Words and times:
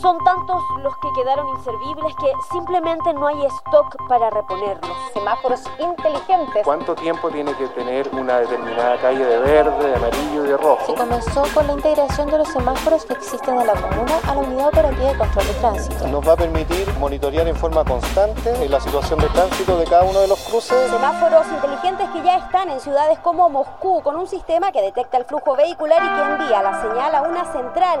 Son 0.00 0.18
tantos 0.24 0.62
los 0.80 0.96
que 0.96 1.08
quedaron 1.14 1.48
inservibles 1.50 2.16
que 2.16 2.32
simplemente 2.50 3.12
no 3.12 3.26
hay 3.26 3.44
stock 3.44 3.96
para 4.08 4.30
reponerlos. 4.30 4.90
Semáforos 5.12 5.62
inteligentes. 5.78 6.64
¿Cuánto 6.64 6.94
tiempo 6.94 7.28
tiene 7.28 7.54
que 7.54 7.68
tener 7.68 8.08
una 8.12 8.38
determinada 8.38 8.96
calle 8.98 9.24
de 9.24 9.38
verde, 9.38 9.88
de 9.88 9.94
amarillo 9.94 10.44
y 10.46 10.48
de 10.48 10.56
rojo? 10.56 10.86
Se 10.86 10.94
comenzó 10.94 11.42
con 11.54 11.66
la 11.66 11.74
integración 11.74 12.30
de 12.30 12.38
los 12.38 12.48
semáforos 12.48 13.04
que 13.04 13.12
existen 13.12 13.60
en 13.60 13.66
la 13.66 13.74
comuna 13.74 14.18
a 14.26 14.34
la 14.34 14.40
unidad 14.40 14.68
operativa 14.68 15.12
de 15.12 15.18
control 15.18 15.46
de 15.46 15.54
tránsito. 15.54 16.08
Nos 16.08 16.26
va 16.26 16.32
a 16.32 16.36
permitir 16.36 16.98
monitorear 16.98 17.46
en 17.46 17.56
forma 17.56 17.84
constante 17.84 18.68
la 18.68 18.80
situación 18.80 19.20
de 19.20 19.28
tránsito 19.28 19.76
de 19.76 19.84
cada 19.84 20.04
uno 20.04 20.20
de 20.20 20.28
los 20.28 20.40
cruces. 20.48 20.90
Semáforos 20.90 21.46
inteligentes 21.48 22.08
que 22.10 22.22
ya 22.22 22.38
están 22.38 22.70
en 22.70 22.80
ciudades 22.80 23.18
como 23.18 23.50
Moscú 23.50 24.02
con 24.02 24.16
un 24.16 24.26
sistema 24.26 24.72
que 24.72 24.80
detecta 24.80 25.18
el 25.18 25.26
flujo 25.26 25.54
vehicular 25.54 26.02
y 26.02 26.08
que 26.08 26.22
envía 26.22 26.62
la 26.62 26.80
señal 26.80 27.14
a 27.14 27.22
una 27.22 27.44
central. 27.52 28.00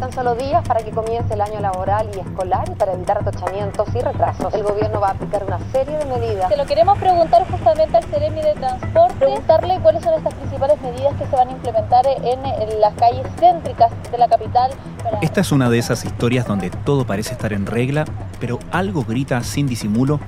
Faltan 0.00 0.24
solo 0.24 0.34
días 0.34 0.66
para 0.66 0.82
que 0.82 0.92
comience 0.92 1.34
el 1.34 1.42
año 1.42 1.60
laboral 1.60 2.08
y 2.16 2.20
escolar 2.20 2.66
y 2.70 2.74
para 2.74 2.94
evitar 2.94 3.18
atochamientos 3.18 3.86
y 3.94 4.00
retrasos. 4.00 4.54
El 4.54 4.62
gobierno 4.62 4.98
va 4.98 5.08
a 5.08 5.10
aplicar 5.10 5.44
una 5.44 5.58
serie 5.72 5.98
de 5.98 6.06
medidas. 6.06 6.48
Se 6.48 6.56
lo 6.56 6.64
queremos 6.64 6.96
preguntar 6.96 7.46
justamente 7.50 7.98
al 7.98 8.04
Ceremi 8.04 8.40
de 8.40 8.54
Transporte, 8.54 9.14
preguntarle 9.18 9.78
cuáles 9.82 10.02
son 10.02 10.14
estas 10.14 10.32
principales 10.32 10.80
medidas 10.80 11.14
que 11.16 11.26
se 11.26 11.36
van 11.36 11.48
a 11.48 11.52
implementar 11.52 12.06
en, 12.06 12.46
en 12.46 12.80
las 12.80 12.94
calles 12.94 13.26
céntricas 13.38 13.92
de 14.10 14.16
la 14.16 14.26
capital. 14.26 14.70
Esta 15.20 15.42
es 15.42 15.52
una 15.52 15.68
de 15.68 15.78
esas 15.78 16.02
historias 16.06 16.46
donde 16.46 16.70
todo 16.70 17.04
parece 17.04 17.32
estar 17.32 17.52
en 17.52 17.66
regla, 17.66 18.06
pero 18.40 18.58
algo 18.70 19.04
grita 19.04 19.42
sin 19.42 19.66
disimulo 19.66 20.18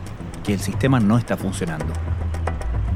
que 0.45 0.53
el 0.53 0.61
sistema 0.61 1.01
no 1.01 1.17
está 1.17 1.39
funcionando. 1.39 1.95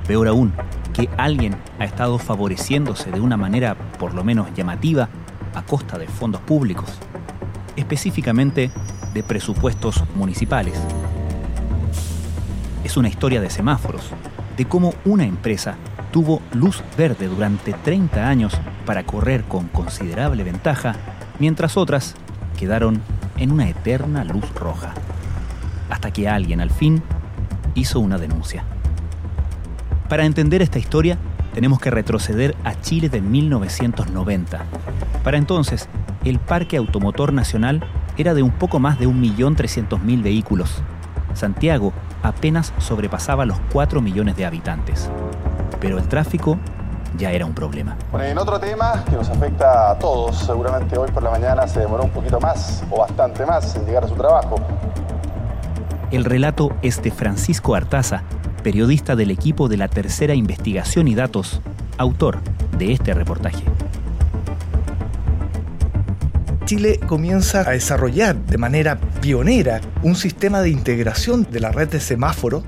Peor 0.07 0.29
aún, 0.29 0.53
que 0.93 1.09
alguien 1.17 1.57
ha 1.79 1.87
estado 1.87 2.19
favoreciéndose 2.19 3.11
de 3.11 3.21
una 3.21 3.39
manera 3.39 3.77
por 3.99 4.13
lo 4.13 4.25
menos 4.25 4.53
llamativa 4.55 5.09
a 5.57 5.63
costa 5.63 5.99
de 5.99 6.07
fondos 6.07 6.41
públicos, 6.43 6.89
específicamente 7.75 8.71
de 9.13 9.23
presupuestos 9.23 10.05
municipales. 10.15 10.79
Es 12.85 12.97
una 12.97 13.09
historia 13.09 13.41
de 13.41 13.51
semáforos, 13.51 14.11
de 14.57 14.67
cómo 14.67 14.95
una 15.05 15.25
empresa 15.25 15.77
tuvo 16.13 16.41
luz 16.53 16.85
verde 16.97 17.27
durante 17.27 17.73
30 17.73 18.29
años 18.29 18.55
para 18.85 19.05
correr 19.05 19.45
con 19.45 19.67
considerable 19.69 20.45
ventaja, 20.45 20.95
mientras 21.39 21.77
otras 21.77 22.15
quedaron 22.57 23.01
en 23.39 23.51
una 23.51 23.69
eterna 23.69 24.25
luz 24.25 24.55
roja, 24.55 24.95
hasta 25.91 26.13
que 26.13 26.29
alguien 26.29 26.61
al 26.61 26.71
fin 26.71 27.03
hizo 27.75 27.99
una 27.99 28.19
denuncia. 28.19 28.65
Para 30.09 30.25
entender 30.25 30.63
esta 30.63 30.79
historia, 30.79 31.19
tenemos 31.55 31.81
que 31.81 31.91
retroceder 31.91 32.55
a 32.65 32.79
Chile 32.81 33.09
de 33.09 33.23
1990. 33.23 34.65
Para 35.27 35.39
entonces, 35.39 35.89
el 36.25 36.39
parque 36.39 36.77
automotor 36.77 37.33
nacional 37.33 37.83
era 38.17 38.33
de 38.33 38.45
un 38.45 38.53
poco 38.53 38.79
más 38.79 39.01
de 39.01 39.09
1.300.000 39.09 40.23
vehículos. 40.23 40.85
Santiago 41.35 41.93
apenas 42.23 42.73
sobrepasaba 42.79 43.45
los 43.45 43.59
4 43.73 44.01
millones 44.01 44.37
de 44.37 44.47
habitantes. 44.47 45.11
Pero 45.81 45.99
el 45.99 46.07
tráfico 46.07 46.59
ya 47.19 47.33
era 47.33 47.45
un 47.45 47.55
problema. 47.55 47.97
Bueno, 48.13 48.29
en 48.29 48.39
otro 48.39 48.61
tema 48.61 49.03
que 49.11 49.17
nos 49.17 49.29
afecta 49.29 49.91
a 49.91 49.99
todos, 49.99 50.39
seguramente 50.39 50.97
hoy 50.97 51.11
por 51.11 51.25
la 51.25 51.31
mañana 51.31 51.67
se 51.67 51.81
demoró 51.81 52.05
un 52.05 52.11
poquito 52.11 52.39
más 52.39 52.85
o 52.89 53.01
bastante 53.01 53.45
más 53.45 53.75
en 53.75 53.85
llegar 53.85 54.05
a 54.05 54.09
su 54.09 54.15
trabajo. 54.15 54.61
El 56.13 56.25
relato 56.25 56.71
es 56.83 57.03
de 57.03 57.11
Francisco 57.11 57.75
Artaza, 57.75 58.23
periodista 58.63 59.17
del 59.17 59.33
equipo 59.33 59.67
de 59.67 59.77
la 59.77 59.89
Tercera 59.89 60.37
Investigación 60.37 61.09
y 61.09 61.17
Datos, 61.17 61.63
autor 61.99 62.39
de 62.79 62.93
este 62.93 63.13
reportaje. 63.13 63.65
Chile 66.67 66.99
comienza 67.07 67.61
a 67.61 67.71
desarrollar 67.71 68.35
de 68.35 68.59
manera 68.59 68.99
pionera 69.21 69.81
un 70.03 70.17
sistema 70.17 70.63
de 70.63 70.71
integración 70.71 71.47
de 71.49 71.61
la 71.61 71.71
red 71.71 71.89
de 71.89 72.01
semáforos 72.01 72.65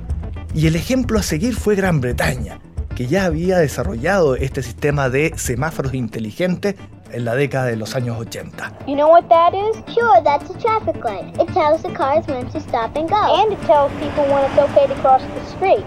y 0.55 0.69
el 0.69 0.77
ejemplo 0.77 1.19
a 1.19 1.23
seguir 1.25 1.57
fue 1.57 1.75
Gran 1.75 2.01
Bretaña, 2.01 2.61
que 2.95 3.09
ya 3.09 3.25
había 3.25 3.59
desarrollado 3.59 4.37
este 4.37 4.63
sistema 4.63 5.11
de 5.11 5.33
semáforos 5.37 5.95
inteligentes 5.95 6.77
en 7.11 7.25
la 7.25 7.35
década 7.35 7.67
de 7.67 7.75
los 7.75 7.97
años 7.97 8.17
80. 8.21 8.73
You 8.87 8.95
know 8.95 9.11
what 9.11 9.25
that 9.31 9.53
is? 9.53 9.77
Sure, 9.93 10.23
that's 10.23 10.49
a 10.49 10.59
traffic 10.61 11.05
light. 11.05 11.37
It 11.41 11.53
tells 11.53 11.83
the 11.83 11.93
cars 11.93 12.25
when 12.29 12.49
to 12.53 12.61
stop 12.61 12.97
and 12.97 13.11
go. 13.11 13.17
And 13.17 13.53
it 13.53 13.61
tells 13.67 13.91
people 13.95 14.23
when 14.33 14.45
it's 14.45 14.59
okay 14.61 14.87
to 14.87 14.95
cross 15.03 15.23
the 15.23 15.57
street. 15.57 15.85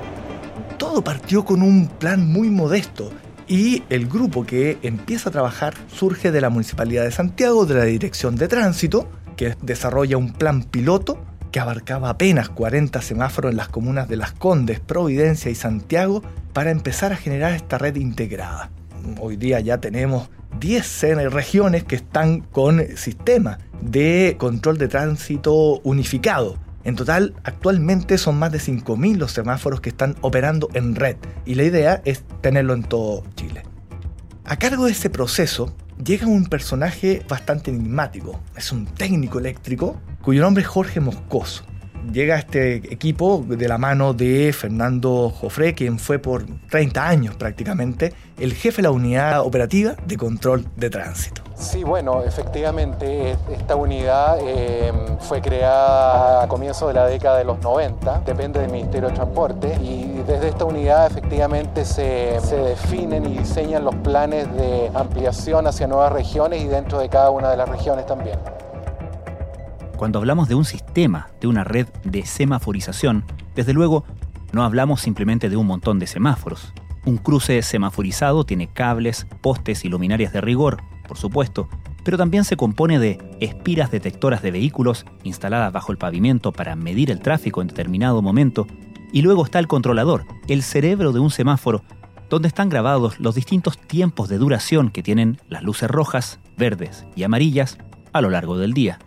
Todo 0.77 1.01
partió 1.01 1.45
con 1.45 1.61
un 1.61 1.87
plan 1.87 2.29
muy 2.29 2.49
modesto 2.49 3.09
y 3.47 3.83
el 3.89 4.07
grupo 4.07 4.45
que 4.45 4.77
empieza 4.81 5.29
a 5.29 5.31
trabajar 5.31 5.73
surge 5.87 6.31
de 6.31 6.41
la 6.41 6.49
Municipalidad 6.49 7.03
de 7.03 7.11
Santiago, 7.11 7.65
de 7.65 7.75
la 7.75 7.83
Dirección 7.83 8.35
de 8.35 8.47
Tránsito, 8.47 9.09
que 9.35 9.55
desarrolla 9.61 10.17
un 10.17 10.33
plan 10.33 10.63
piloto 10.63 11.23
que 11.51 11.59
abarcaba 11.59 12.09
apenas 12.09 12.49
40 12.49 13.01
semáforos 13.01 13.51
en 13.51 13.57
las 13.57 13.67
comunas 13.67 14.07
de 14.07 14.15
Las 14.15 14.31
Condes, 14.31 14.79
Providencia 14.79 15.51
y 15.51 15.55
Santiago 15.55 16.23
para 16.53 16.71
empezar 16.71 17.11
a 17.11 17.17
generar 17.17 17.53
esta 17.53 17.77
red 17.77 17.95
integrada. 17.95 18.71
Hoy 19.19 19.35
día 19.35 19.59
ya 19.59 19.79
tenemos 19.79 20.29
10 20.59 21.31
regiones 21.31 21.83
que 21.83 21.95
están 21.95 22.41
con 22.41 22.85
sistema 22.95 23.59
de 23.81 24.35
control 24.37 24.77
de 24.77 24.87
tránsito 24.87 25.79
unificado. 25.83 26.57
En 26.83 26.95
total, 26.95 27.35
actualmente 27.43 28.17
son 28.17 28.39
más 28.39 28.51
de 28.51 28.59
5.000 28.59 29.17
los 29.17 29.31
semáforos 29.31 29.81
que 29.81 29.89
están 29.89 30.15
operando 30.21 30.69
en 30.73 30.95
red 30.95 31.17
y 31.45 31.55
la 31.55 31.63
idea 31.63 32.01
es 32.05 32.23
tenerlo 32.41 32.73
en 32.73 32.83
todo 32.83 33.23
Chile. 33.35 33.63
A 34.45 34.57
cargo 34.57 34.85
de 34.85 34.91
este 34.91 35.09
proceso 35.09 35.75
llega 36.03 36.27
un 36.27 36.45
personaje 36.45 37.23
bastante 37.29 37.71
enigmático. 37.71 38.39
Es 38.55 38.71
un 38.71 38.85
técnico 38.85 39.39
eléctrico 39.39 40.01
cuyo 40.21 40.41
nombre 40.41 40.63
es 40.63 40.67
Jorge 40.67 40.99
Moscoso 40.99 41.65
llega 42.11 42.37
este 42.37 42.75
equipo 42.93 43.45
de 43.47 43.67
la 43.67 43.77
mano 43.77 44.13
de 44.13 44.53
Fernando 44.53 45.29
Jofré, 45.29 45.73
quien 45.73 45.99
fue 45.99 46.19
por 46.19 46.45
30 46.69 47.07
años 47.07 47.35
prácticamente 47.35 48.13
el 48.39 48.53
jefe 48.53 48.77
de 48.77 48.83
la 48.83 48.91
unidad 48.91 49.41
operativa 49.41 49.95
de 50.05 50.17
control 50.17 50.65
de 50.75 50.89
tránsito. 50.89 51.40
Sí, 51.61 51.83
bueno, 51.83 52.23
efectivamente 52.23 53.37
esta 53.51 53.75
unidad 53.75 54.39
eh, 54.41 54.91
fue 55.19 55.41
creada 55.41 56.41
a 56.41 56.47
comienzos 56.47 56.87
de 56.87 56.95
la 56.95 57.05
década 57.05 57.37
de 57.37 57.45
los 57.45 57.59
90, 57.61 58.21
depende 58.25 58.59
del 58.59 58.71
Ministerio 58.71 59.09
de 59.09 59.13
Transporte, 59.13 59.77
y 59.79 60.23
desde 60.25 60.49
esta 60.49 60.65
unidad 60.65 61.05
efectivamente 61.05 61.85
se, 61.85 62.39
se 62.41 62.57
definen 62.57 63.27
y 63.27 63.37
diseñan 63.37 63.85
los 63.85 63.93
planes 63.97 64.51
de 64.55 64.89
ampliación 64.95 65.67
hacia 65.67 65.85
nuevas 65.85 66.11
regiones 66.11 66.63
y 66.63 66.67
dentro 66.67 66.97
de 66.97 67.09
cada 67.09 67.29
una 67.29 67.51
de 67.51 67.57
las 67.57 67.69
regiones 67.69 68.07
también. 68.07 68.39
Cuando 69.97 70.17
hablamos 70.17 70.49
de 70.49 70.55
un 70.55 70.65
sistema, 70.65 71.29
de 71.39 71.45
una 71.45 71.63
red 71.63 71.87
de 72.03 72.25
semaforización, 72.25 73.23
desde 73.53 73.73
luego 73.73 74.03
no 74.51 74.63
hablamos 74.63 74.99
simplemente 74.99 75.47
de 75.47 75.57
un 75.57 75.67
montón 75.67 75.99
de 75.99 76.07
semáforos. 76.07 76.73
Un 77.05 77.17
cruce 77.17 77.61
semaforizado 77.61 78.45
tiene 78.45 78.67
cables, 78.67 79.27
postes 79.41 79.85
y 79.85 79.89
luminarias 79.89 80.33
de 80.33 80.41
rigor, 80.41 80.81
por 81.11 81.17
supuesto, 81.17 81.67
pero 82.05 82.17
también 82.17 82.45
se 82.45 82.55
compone 82.55 82.97
de 82.97 83.19
espiras 83.41 83.91
detectoras 83.91 84.41
de 84.41 84.51
vehículos 84.51 85.05
instaladas 85.23 85.73
bajo 85.73 85.91
el 85.91 85.97
pavimento 85.97 86.53
para 86.53 86.77
medir 86.77 87.11
el 87.11 87.19
tráfico 87.19 87.61
en 87.61 87.67
determinado 87.67 88.21
momento, 88.21 88.65
y 89.11 89.21
luego 89.21 89.43
está 89.43 89.59
el 89.59 89.67
controlador, 89.67 90.23
el 90.47 90.63
cerebro 90.63 91.11
de 91.11 91.19
un 91.19 91.29
semáforo, 91.29 91.83
donde 92.29 92.47
están 92.47 92.69
grabados 92.69 93.19
los 93.19 93.35
distintos 93.35 93.77
tiempos 93.77 94.29
de 94.29 94.37
duración 94.37 94.89
que 94.89 95.03
tienen 95.03 95.41
las 95.49 95.63
luces 95.63 95.91
rojas, 95.91 96.39
verdes 96.57 97.05
y 97.13 97.23
amarillas 97.23 97.77
a 98.13 98.21
lo 98.21 98.29
largo 98.29 98.57
del 98.57 98.71
día 98.71 98.97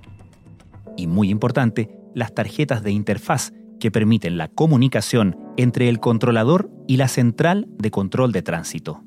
y 0.99 1.07
muy 1.07 1.31
importante, 1.31 1.89
las 2.15 2.35
tarjetas 2.35 2.83
de 2.83 2.91
interfaz 2.91 3.55
que 3.81 3.91
permiten 3.91 4.37
la 4.37 4.49
comunicación 4.49 5.39
entre 5.57 5.89
el 5.89 6.01
controlador 6.01 6.71
y 6.87 6.99
la 6.99 7.09
central 7.09 7.67
de 7.79 7.91
control 7.91 8.31
de 8.33 8.43
tránsito. 8.43 9.03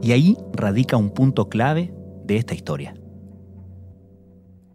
Y 0.00 0.12
ahí 0.12 0.38
radica 0.54 0.96
un 0.96 1.10
punto 1.10 1.50
clave 1.50 1.92
de 2.24 2.36
esta 2.36 2.54
historia. 2.54 2.94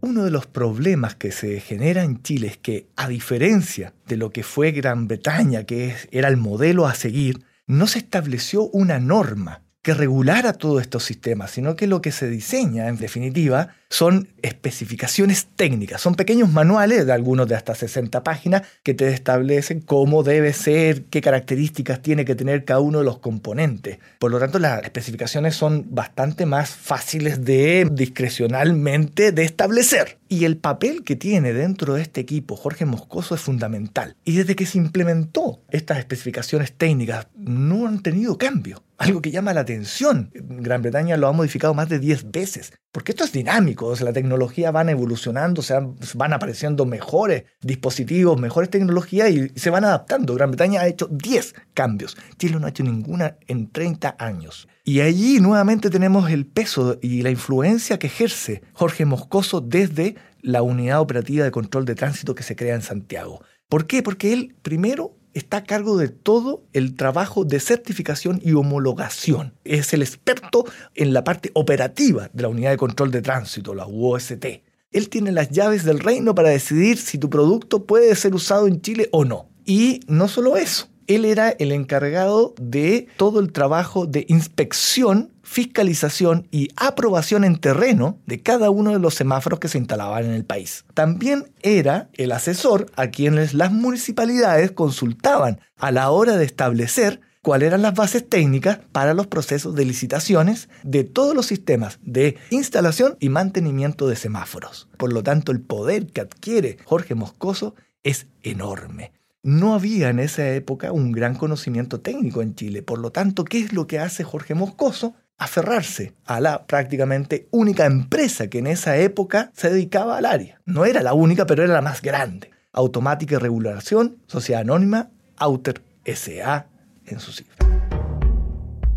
Uno 0.02 0.24
de 0.24 0.30
los 0.30 0.46
problemas 0.46 1.14
que 1.14 1.30
se 1.30 1.60
genera 1.60 2.04
en 2.04 2.22
Chile 2.22 2.46
es 2.46 2.56
que, 2.56 2.88
a 2.96 3.06
diferencia 3.06 3.92
de 4.06 4.16
lo 4.16 4.30
que 4.30 4.42
fue 4.42 4.72
Gran 4.72 5.06
Bretaña, 5.06 5.64
que 5.64 5.94
era 6.10 6.28
el 6.28 6.38
modelo 6.38 6.86
a 6.86 6.94
seguir, 6.94 7.44
no 7.66 7.86
se 7.86 7.98
estableció 7.98 8.64
una 8.68 8.98
norma 8.98 9.62
que 9.82 9.94
regulara 9.94 10.52
todos 10.52 10.82
estos 10.82 11.04
sistemas, 11.04 11.52
sino 11.52 11.74
que 11.74 11.86
lo 11.86 12.02
que 12.02 12.12
se 12.12 12.28
diseña, 12.28 12.88
en 12.88 12.98
definitiva, 12.98 13.74
son 13.88 14.28
especificaciones 14.42 15.48
técnicas, 15.56 16.00
son 16.00 16.14
pequeños 16.14 16.52
manuales 16.52 17.06
de 17.06 17.12
algunos 17.12 17.48
de 17.48 17.56
hasta 17.56 17.74
60 17.74 18.22
páginas 18.22 18.62
que 18.82 18.94
te 18.94 19.08
establecen 19.12 19.80
cómo 19.80 20.22
debe 20.22 20.52
ser, 20.52 21.04
qué 21.04 21.20
características 21.20 22.02
tiene 22.02 22.24
que 22.24 22.34
tener 22.34 22.64
cada 22.64 22.80
uno 22.80 22.98
de 22.98 23.04
los 23.04 23.18
componentes. 23.18 23.98
Por 24.18 24.30
lo 24.30 24.38
tanto, 24.38 24.58
las 24.58 24.84
especificaciones 24.84 25.56
son 25.56 25.86
bastante 25.90 26.44
más 26.44 26.70
fáciles 26.70 27.44
de 27.44 27.88
discrecionalmente 27.90 29.32
de 29.32 29.42
establecer. 29.44 30.19
Y 30.32 30.44
el 30.44 30.58
papel 30.58 31.02
que 31.02 31.16
tiene 31.16 31.52
dentro 31.52 31.94
de 31.94 32.02
este 32.02 32.20
equipo 32.20 32.54
Jorge 32.54 32.86
Moscoso 32.86 33.34
es 33.34 33.40
fundamental. 33.40 34.16
Y 34.24 34.36
desde 34.36 34.54
que 34.54 34.64
se 34.64 34.78
implementó 34.78 35.64
estas 35.70 35.98
especificaciones 35.98 36.72
técnicas, 36.72 37.26
no 37.34 37.88
han 37.88 38.00
tenido 38.00 38.38
cambio 38.38 38.80
algo 39.00 39.22
que 39.22 39.30
llama 39.30 39.54
la 39.54 39.62
atención. 39.62 40.30
Gran 40.34 40.82
Bretaña 40.82 41.16
lo 41.16 41.26
ha 41.26 41.32
modificado 41.32 41.72
más 41.72 41.88
de 41.88 41.98
10 41.98 42.30
veces, 42.30 42.74
porque 42.92 43.12
esto 43.12 43.24
es 43.24 43.32
dinámico, 43.32 43.86
o 43.86 43.96
sea, 43.96 44.04
la 44.04 44.12
tecnología 44.12 44.70
van 44.72 44.90
evolucionando, 44.90 45.62
se 45.62 45.74
van, 46.14 46.32
apareciendo 46.34 46.84
mejores 46.84 47.44
dispositivos, 47.62 48.38
mejores 48.38 48.68
tecnologías 48.68 49.30
y 49.30 49.48
se 49.58 49.70
van 49.70 49.86
adaptando. 49.86 50.34
Gran 50.34 50.50
Bretaña 50.50 50.82
ha 50.82 50.86
hecho 50.86 51.08
10 51.10 51.54
cambios, 51.72 52.18
Chile 52.36 52.58
no 52.60 52.66
ha 52.66 52.70
hecho 52.70 52.84
ninguna 52.84 53.38
en 53.48 53.70
30 53.70 54.16
años. 54.18 54.68
Y 54.84 55.00
allí 55.00 55.40
nuevamente 55.40 55.90
tenemos 55.90 56.30
el 56.30 56.46
peso 56.46 56.98
y 57.02 57.22
la 57.22 57.30
influencia 57.30 57.98
que 57.98 58.06
ejerce 58.06 58.62
Jorge 58.72 59.04
Moscoso 59.04 59.60
desde 59.60 60.16
la 60.40 60.62
unidad 60.62 61.00
operativa 61.00 61.44
de 61.44 61.50
control 61.50 61.84
de 61.84 61.94
tránsito 61.94 62.34
que 62.34 62.42
se 62.42 62.56
crea 62.56 62.74
en 62.74 62.82
Santiago. 62.82 63.42
¿Por 63.68 63.86
qué? 63.86 64.02
Porque 64.02 64.32
él 64.32 64.56
primero 64.62 65.16
está 65.34 65.58
a 65.58 65.64
cargo 65.64 65.96
de 65.96 66.08
todo 66.08 66.64
el 66.72 66.96
trabajo 66.96 67.44
de 67.44 67.60
certificación 67.60 68.40
y 68.42 68.52
homologación. 68.52 69.54
Es 69.64 69.92
el 69.92 70.02
experto 70.02 70.64
en 70.94 71.12
la 71.12 71.24
parte 71.24 71.50
operativa 71.54 72.30
de 72.32 72.42
la 72.42 72.48
unidad 72.48 72.70
de 72.70 72.76
control 72.76 73.10
de 73.10 73.22
tránsito, 73.22 73.74
la 73.74 73.86
UOST. 73.86 74.44
Él 74.92 75.08
tiene 75.08 75.30
las 75.30 75.50
llaves 75.50 75.84
del 75.84 76.00
reino 76.00 76.34
para 76.34 76.48
decidir 76.48 76.98
si 76.98 77.18
tu 77.18 77.30
producto 77.30 77.84
puede 77.84 78.14
ser 78.16 78.34
usado 78.34 78.66
en 78.66 78.80
Chile 78.80 79.08
o 79.12 79.24
no. 79.24 79.48
Y 79.64 80.00
no 80.08 80.26
solo 80.26 80.56
eso, 80.56 80.88
él 81.14 81.24
era 81.24 81.50
el 81.50 81.72
encargado 81.72 82.54
de 82.60 83.08
todo 83.16 83.40
el 83.40 83.52
trabajo 83.52 84.06
de 84.06 84.24
inspección 84.28 85.32
fiscalización 85.50 86.46
y 86.52 86.68
aprobación 86.76 87.42
en 87.42 87.58
terreno 87.58 88.20
de 88.24 88.40
cada 88.40 88.70
uno 88.70 88.92
de 88.92 89.00
los 89.00 89.14
semáforos 89.14 89.58
que 89.58 89.66
se 89.66 89.78
instalaban 89.78 90.24
en 90.24 90.30
el 90.30 90.44
país. 90.44 90.84
También 90.94 91.50
era 91.62 92.08
el 92.12 92.30
asesor 92.30 92.86
a 92.94 93.08
quienes 93.08 93.52
las 93.52 93.72
municipalidades 93.72 94.70
consultaban 94.70 95.60
a 95.76 95.90
la 95.90 96.10
hora 96.10 96.36
de 96.36 96.44
establecer 96.44 97.20
cuáles 97.42 97.66
eran 97.66 97.82
las 97.82 97.94
bases 97.94 98.28
técnicas 98.28 98.78
para 98.92 99.12
los 99.12 99.26
procesos 99.26 99.74
de 99.74 99.84
licitaciones 99.86 100.68
de 100.84 101.02
todos 101.02 101.34
los 101.34 101.46
sistemas 101.46 101.98
de 102.02 102.36
instalación 102.50 103.16
y 103.18 103.28
mantenimiento 103.28 104.06
de 104.06 104.14
semáforos. 104.14 104.88
Por 104.98 105.12
lo 105.12 105.24
tanto, 105.24 105.50
el 105.50 105.60
poder 105.60 106.06
que 106.06 106.20
adquiere 106.20 106.78
Jorge 106.84 107.16
Moscoso 107.16 107.74
es 108.04 108.28
enorme. 108.42 109.12
No 109.42 109.74
había 109.74 110.10
en 110.10 110.18
esa 110.18 110.48
época 110.50 110.92
un 110.92 111.12
gran 111.12 111.34
conocimiento 111.34 112.00
técnico 112.00 112.42
en 112.42 112.54
Chile. 112.54 112.82
Por 112.82 112.98
lo 112.98 113.10
tanto, 113.10 113.44
¿qué 113.44 113.60
es 113.60 113.72
lo 113.72 113.86
que 113.86 113.98
hace 113.98 114.22
Jorge 114.24 114.54
Moscoso? 114.54 115.14
aferrarse 115.40 116.12
a 116.26 116.38
la 116.38 116.66
prácticamente 116.66 117.48
única 117.50 117.86
empresa 117.86 118.48
que 118.48 118.58
en 118.58 118.66
esa 118.66 118.98
época 118.98 119.50
se 119.54 119.70
dedicaba 119.70 120.18
al 120.18 120.26
área. 120.26 120.60
No 120.66 120.84
era 120.84 121.02
la 121.02 121.14
única, 121.14 121.46
pero 121.46 121.64
era 121.64 121.72
la 121.72 121.80
más 121.80 122.02
grande. 122.02 122.50
Automática 122.74 123.36
y 123.36 123.38
Regulación, 123.38 124.18
Sociedad 124.26 124.60
Anónima, 124.60 125.08
Outer 125.38 125.82
SA 126.04 126.66
en 127.06 127.20
su 127.20 127.32
cifra. 127.32 127.66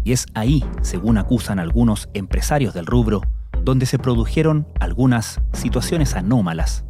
Y 0.03 0.11
es 0.11 0.25
ahí, 0.33 0.65
según 0.81 1.17
acusan 1.17 1.59
algunos 1.59 2.09
empresarios 2.13 2.73
del 2.73 2.87
rubro, 2.87 3.21
donde 3.63 3.85
se 3.85 3.97
produjeron 3.97 4.67
algunas 4.81 5.39
situaciones 5.53 6.13
anómalas, 6.13 6.83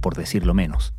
por 0.00 0.16
decirlo 0.16 0.54
menos. 0.54 0.94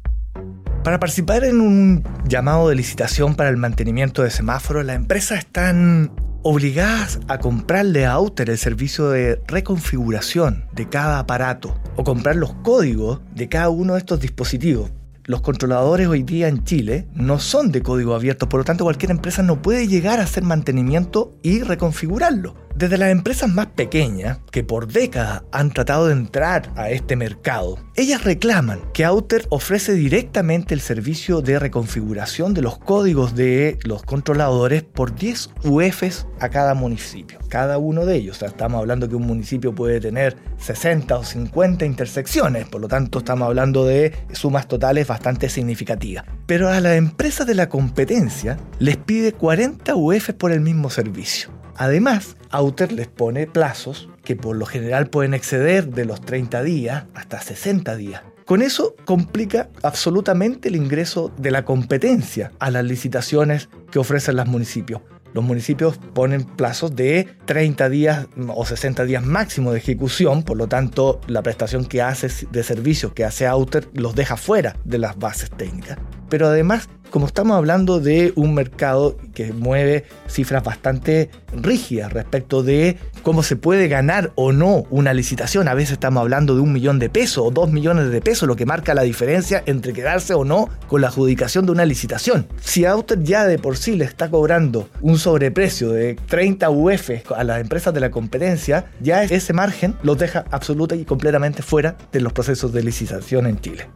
Para 0.86 1.00
participar 1.00 1.44
en 1.46 1.62
un 1.62 2.04
llamado 2.28 2.70
de 2.70 2.76
licitación 2.76 3.34
para 3.34 3.50
el 3.50 3.58
mantenimiento 3.58 4.22
de 4.22 4.30
semáforos, 4.30 4.86
las 4.86 4.96
empresas 4.96 5.40
están 5.40 6.12
obligadas 6.44 7.20
a 7.28 7.40
comprarle 7.40 8.06
a 8.06 8.12
Outer 8.12 8.52
el 8.52 8.60
servicio 8.60 9.10
de 9.10 9.42
reconfiguración 9.48 10.66
de 10.74 10.88
cada 10.88 11.18
aparato 11.18 11.76
o 11.96 12.04
comprar 12.04 12.36
los 12.36 12.54
códigos 12.62 13.20
de 13.34 13.50
cada 13.50 13.70
uno 13.70 13.94
de 13.94 14.00
estos 14.00 14.20
dispositivos. 14.20 14.92
Los 15.24 15.42
controladores 15.42 16.08
hoy 16.08 16.22
día 16.22 16.50
en 16.50 16.64
Chile 16.64 17.08
no 17.16 17.40
son 17.40 17.72
de 17.72 17.82
código 17.82 18.14
abierto, 18.14 18.48
por 18.48 18.60
lo 18.60 18.64
tanto 18.64 18.84
cualquier 18.84 19.10
empresa 19.10 19.42
no 19.42 19.64
puede 19.64 19.88
llegar 19.88 20.20
a 20.20 20.24
hacer 20.26 20.44
mantenimiento 20.44 21.36
y 21.42 21.64
reconfigurarlo. 21.64 22.65
Desde 22.76 22.98
las 22.98 23.10
empresas 23.10 23.50
más 23.50 23.68
pequeñas, 23.68 24.40
que 24.52 24.62
por 24.62 24.88
décadas 24.92 25.44
han 25.54 25.72
tratado 25.72 26.08
de 26.08 26.12
entrar 26.12 26.74
a 26.76 26.90
este 26.90 27.16
mercado, 27.16 27.80
ellas 27.96 28.26
reclaman 28.26 28.82
que 28.94 29.06
Outer 29.06 29.46
ofrece 29.50 29.94
directamente 29.94 30.74
el 30.74 30.82
servicio 30.82 31.42
de 31.42 31.58
reconfiguración 31.58 32.54
de 32.54 32.62
los 32.62 32.78
códigos 32.78 33.34
de 33.34 33.80
los 33.86 34.04
controladores 34.04 34.84
por 34.84 35.16
10 35.16 35.52
UFs 35.64 36.28
a 36.42 36.50
cada 36.50 36.74
municipio. 36.74 37.40
Cada 37.48 37.78
uno 37.78 38.06
de 38.06 38.18
ellos, 38.18 38.42
estamos 38.42 38.80
hablando 38.80 39.08
que 39.08 39.16
un 39.16 39.26
municipio 39.26 39.74
puede 39.74 40.02
tener 40.02 40.36
60 40.58 41.18
o 41.18 41.24
50 41.24 41.86
intersecciones, 41.86 42.68
por 42.68 42.82
lo 42.82 42.90
tanto 42.90 43.20
estamos 43.20 43.48
hablando 43.48 43.86
de 43.86 44.14
sumas 44.34 44.68
totales 44.68 45.08
bastante 45.08 45.48
significativas. 45.48 46.26
Pero 46.46 46.68
a 46.68 46.82
las 46.82 46.98
empresas 46.98 47.48
de 47.48 47.56
la 47.56 47.70
competencia 47.70 48.58
les 48.80 48.98
pide 48.98 49.32
40 49.32 49.96
UFs 49.96 50.34
por 50.34 50.52
el 50.52 50.60
mismo 50.60 50.90
servicio. 50.90 51.56
Además, 51.78 52.38
Outer 52.52 52.92
les 52.92 53.08
pone 53.08 53.48
plazos 53.48 54.10
que 54.24 54.36
por 54.36 54.56
lo 54.56 54.66
general 54.66 55.08
pueden 55.08 55.34
exceder 55.34 55.90
de 55.90 56.06
los 56.06 56.22
30 56.22 56.64
días 56.64 57.06
hasta 57.14 57.42
60 57.42 57.96
días. 57.96 58.24
Con 58.46 58.62
eso 58.62 58.96
complica 59.06 59.70
absolutamente 59.82 60.70
el 60.70 60.76
ingreso 60.76 61.32
de 61.38 61.52
la 61.52 61.66
competencia 61.66 62.52
a 62.60 62.70
las 62.70 62.86
licitaciones 62.86 63.70
que 63.92 64.00
ofrecen 64.00 64.36
los 64.36 64.48
municipios. 64.48 65.02
Los 65.34 65.44
municipios 65.44 65.98
ponen 66.14 66.46
plazos 66.46 66.96
de 66.96 67.28
30 67.46 67.90
días 67.90 68.28
o 68.48 68.66
60 68.66 69.04
días 69.04 69.26
máximo 69.26 69.74
de 69.74 69.80
ejecución, 69.80 70.44
por 70.44 70.56
lo 70.56 70.68
tanto 70.68 71.20
la 71.28 71.42
prestación 71.42 71.86
que 71.86 72.02
hace 72.02 72.30
de 72.52 72.64
servicios 72.64 73.12
que 73.12 73.26
hace 73.26 73.46
Outer 73.46 73.90
los 73.94 74.16
deja 74.16 74.38
fuera 74.38 74.78
de 74.86 75.00
las 75.00 75.18
bases 75.18 75.50
técnicas. 75.50 75.98
Pero 76.30 76.48
además 76.48 76.88
como 77.16 77.28
estamos 77.28 77.56
hablando 77.56 78.02
de 78.02 78.34
un 78.36 78.54
mercado 78.54 79.16
que 79.34 79.54
mueve 79.54 80.04
cifras 80.28 80.66
bastante 80.66 81.30
rígidas 81.54 82.12
respecto 82.12 82.62
de 82.62 82.98
cómo 83.24 83.42
se 83.42 83.56
puede 83.56 83.88
ganar 83.88 84.34
o 84.36 84.52
no 84.52 84.84
una 84.90 85.14
licitación. 85.14 85.70
A 85.70 85.76
veces 85.76 85.94
estamos 85.94 86.20
hablando 86.20 86.56
de 86.56 86.60
un 86.60 86.74
millón 86.74 87.00
de 87.00 87.08
pesos 87.10 87.46
o 87.48 87.52
dos 87.52 87.72
millones 87.72 88.10
de 88.10 88.20
pesos, 88.20 88.50
lo 88.50 88.58
que 88.58 88.66
marca 88.66 88.94
la 88.94 89.04
diferencia 89.04 89.64
entre 89.66 89.94
quedarse 89.94 90.34
o 90.34 90.44
no 90.44 90.68
con 90.90 91.00
la 91.00 91.08
adjudicación 91.08 91.66
de 91.66 91.72
una 91.72 91.86
licitación. 91.86 92.48
Si 92.60 92.84
Autor 92.84 93.24
ya 93.24 93.46
de 93.46 93.60
por 93.60 93.78
sí 93.78 93.96
le 93.96 94.04
está 94.04 94.30
cobrando 94.30 94.90
un 95.00 95.18
sobreprecio 95.18 95.92
de 95.92 96.16
30 96.28 96.70
UF 96.70 97.12
a 97.34 97.46
las 97.46 97.62
empresas 97.62 97.94
de 97.94 98.02
la 98.02 98.12
competencia, 98.12 98.88
ya 99.00 99.24
ese 99.24 99.54
margen 99.54 99.96
los 100.04 100.18
deja 100.18 100.44
absoluta 100.52 100.98
y 100.98 101.06
completamente 101.06 101.64
fuera 101.64 101.96
de 102.12 102.20
los 102.20 102.34
procesos 102.34 102.74
de 102.74 102.84
licitación 102.84 103.48
en 103.48 103.62
Chile. 103.62 103.88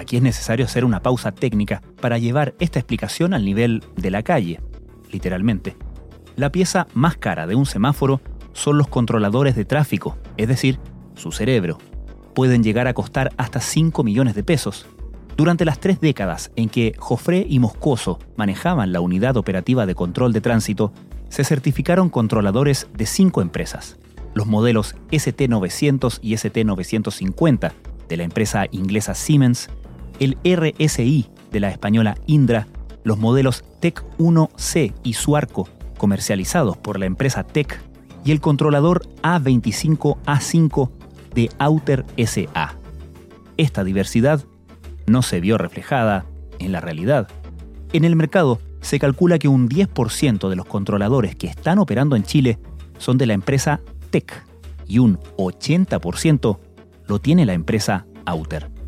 Aquí 0.00 0.16
es 0.16 0.22
necesario 0.22 0.64
hacer 0.64 0.86
una 0.86 1.02
pausa 1.02 1.30
técnica 1.30 1.82
para 2.00 2.16
llevar 2.16 2.54
esta 2.58 2.78
explicación 2.78 3.34
al 3.34 3.44
nivel 3.44 3.84
de 3.96 4.10
la 4.10 4.22
calle, 4.22 4.58
literalmente. 5.12 5.76
La 6.36 6.50
pieza 6.50 6.86
más 6.94 7.18
cara 7.18 7.46
de 7.46 7.54
un 7.54 7.66
semáforo 7.66 8.22
son 8.54 8.78
los 8.78 8.88
controladores 8.88 9.56
de 9.56 9.66
tráfico, 9.66 10.16
es 10.38 10.48
decir, 10.48 10.80
su 11.16 11.32
cerebro. 11.32 11.76
Pueden 12.34 12.62
llegar 12.62 12.88
a 12.88 12.94
costar 12.94 13.30
hasta 13.36 13.60
5 13.60 14.02
millones 14.02 14.34
de 14.34 14.42
pesos. 14.42 14.86
Durante 15.36 15.66
las 15.66 15.80
tres 15.80 16.00
décadas 16.00 16.50
en 16.56 16.70
que 16.70 16.94
Jofré 16.96 17.44
y 17.46 17.58
Moscoso 17.58 18.20
manejaban 18.36 18.92
la 18.92 19.02
unidad 19.02 19.36
operativa 19.36 19.84
de 19.84 19.94
control 19.94 20.32
de 20.32 20.40
tránsito, 20.40 20.94
se 21.28 21.44
certificaron 21.44 22.08
controladores 22.08 22.88
de 22.94 23.04
cinco 23.04 23.42
empresas. 23.42 23.98
Los 24.32 24.46
modelos 24.46 24.96
ST900 25.10 26.20
y 26.22 26.32
ST950 26.36 27.72
de 28.08 28.16
la 28.16 28.24
empresa 28.24 28.64
inglesa 28.72 29.14
Siemens, 29.14 29.68
el 30.20 30.36
RSI 30.44 31.26
de 31.50 31.60
la 31.60 31.70
española 31.70 32.16
Indra, 32.26 32.68
los 33.02 33.18
modelos 33.18 33.64
TEC 33.80 34.04
1C 34.18 34.94
y 35.02 35.14
Suarco, 35.14 35.68
comercializados 35.98 36.76
por 36.76 36.98
la 37.00 37.06
empresa 37.06 37.42
TEC, 37.42 37.80
y 38.22 38.32
el 38.32 38.40
controlador 38.40 39.08
A25A5 39.22 40.90
de 41.34 41.50
Outer 41.58 42.04
SA. 42.18 42.76
Esta 43.56 43.82
diversidad 43.82 44.44
no 45.06 45.22
se 45.22 45.40
vio 45.40 45.58
reflejada 45.58 46.26
en 46.58 46.72
la 46.72 46.80
realidad. 46.80 47.28
En 47.92 48.04
el 48.04 48.16
mercado 48.16 48.60
se 48.82 48.98
calcula 48.98 49.38
que 49.38 49.48
un 49.48 49.68
10% 49.68 50.48
de 50.48 50.56
los 50.56 50.66
controladores 50.66 51.34
que 51.34 51.46
están 51.46 51.78
operando 51.78 52.14
en 52.14 52.24
Chile 52.24 52.58
son 52.98 53.16
de 53.16 53.26
la 53.26 53.32
empresa 53.32 53.80
TEC 54.10 54.44
y 54.86 54.98
un 54.98 55.18
80% 55.38 56.58
lo 57.06 57.18
tiene 57.20 57.46
la 57.46 57.54
empresa 57.54 58.06
Outer. 58.26 58.79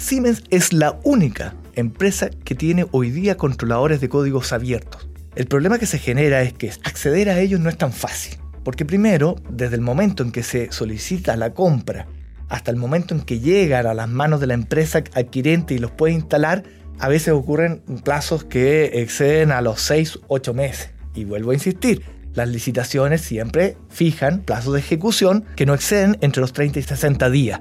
Siemens 0.00 0.42
es 0.48 0.72
la 0.72 0.98
única 1.04 1.54
empresa 1.74 2.30
que 2.30 2.54
tiene 2.54 2.86
hoy 2.90 3.10
día 3.10 3.36
controladores 3.36 4.00
de 4.00 4.08
códigos 4.08 4.50
abiertos. 4.54 5.10
El 5.36 5.46
problema 5.46 5.78
que 5.78 5.84
se 5.84 5.98
genera 5.98 6.40
es 6.40 6.54
que 6.54 6.70
acceder 6.84 7.28
a 7.28 7.38
ellos 7.38 7.60
no 7.60 7.68
es 7.68 7.76
tan 7.76 7.92
fácil. 7.92 8.38
Porque 8.64 8.86
primero, 8.86 9.36
desde 9.50 9.74
el 9.74 9.82
momento 9.82 10.22
en 10.22 10.32
que 10.32 10.42
se 10.42 10.72
solicita 10.72 11.36
la 11.36 11.52
compra 11.52 12.08
hasta 12.48 12.70
el 12.70 12.78
momento 12.78 13.14
en 13.14 13.20
que 13.20 13.40
llegan 13.40 13.86
a 13.86 13.92
las 13.92 14.08
manos 14.08 14.40
de 14.40 14.46
la 14.46 14.54
empresa 14.54 15.04
adquirente 15.12 15.74
y 15.74 15.78
los 15.78 15.90
puede 15.90 16.14
instalar, 16.14 16.64
a 16.98 17.08
veces 17.08 17.34
ocurren 17.34 17.82
plazos 18.02 18.42
que 18.44 19.02
exceden 19.02 19.52
a 19.52 19.60
los 19.60 19.82
6, 19.82 20.20
8 20.28 20.54
meses. 20.54 20.90
Y 21.14 21.24
vuelvo 21.24 21.50
a 21.50 21.54
insistir, 21.54 22.02
las 22.32 22.48
licitaciones 22.48 23.20
siempre 23.20 23.76
fijan 23.90 24.40
plazos 24.40 24.72
de 24.72 24.80
ejecución 24.80 25.44
que 25.56 25.66
no 25.66 25.74
exceden 25.74 26.16
entre 26.22 26.40
los 26.40 26.54
30 26.54 26.78
y 26.78 26.82
60 26.82 27.28
días. 27.28 27.60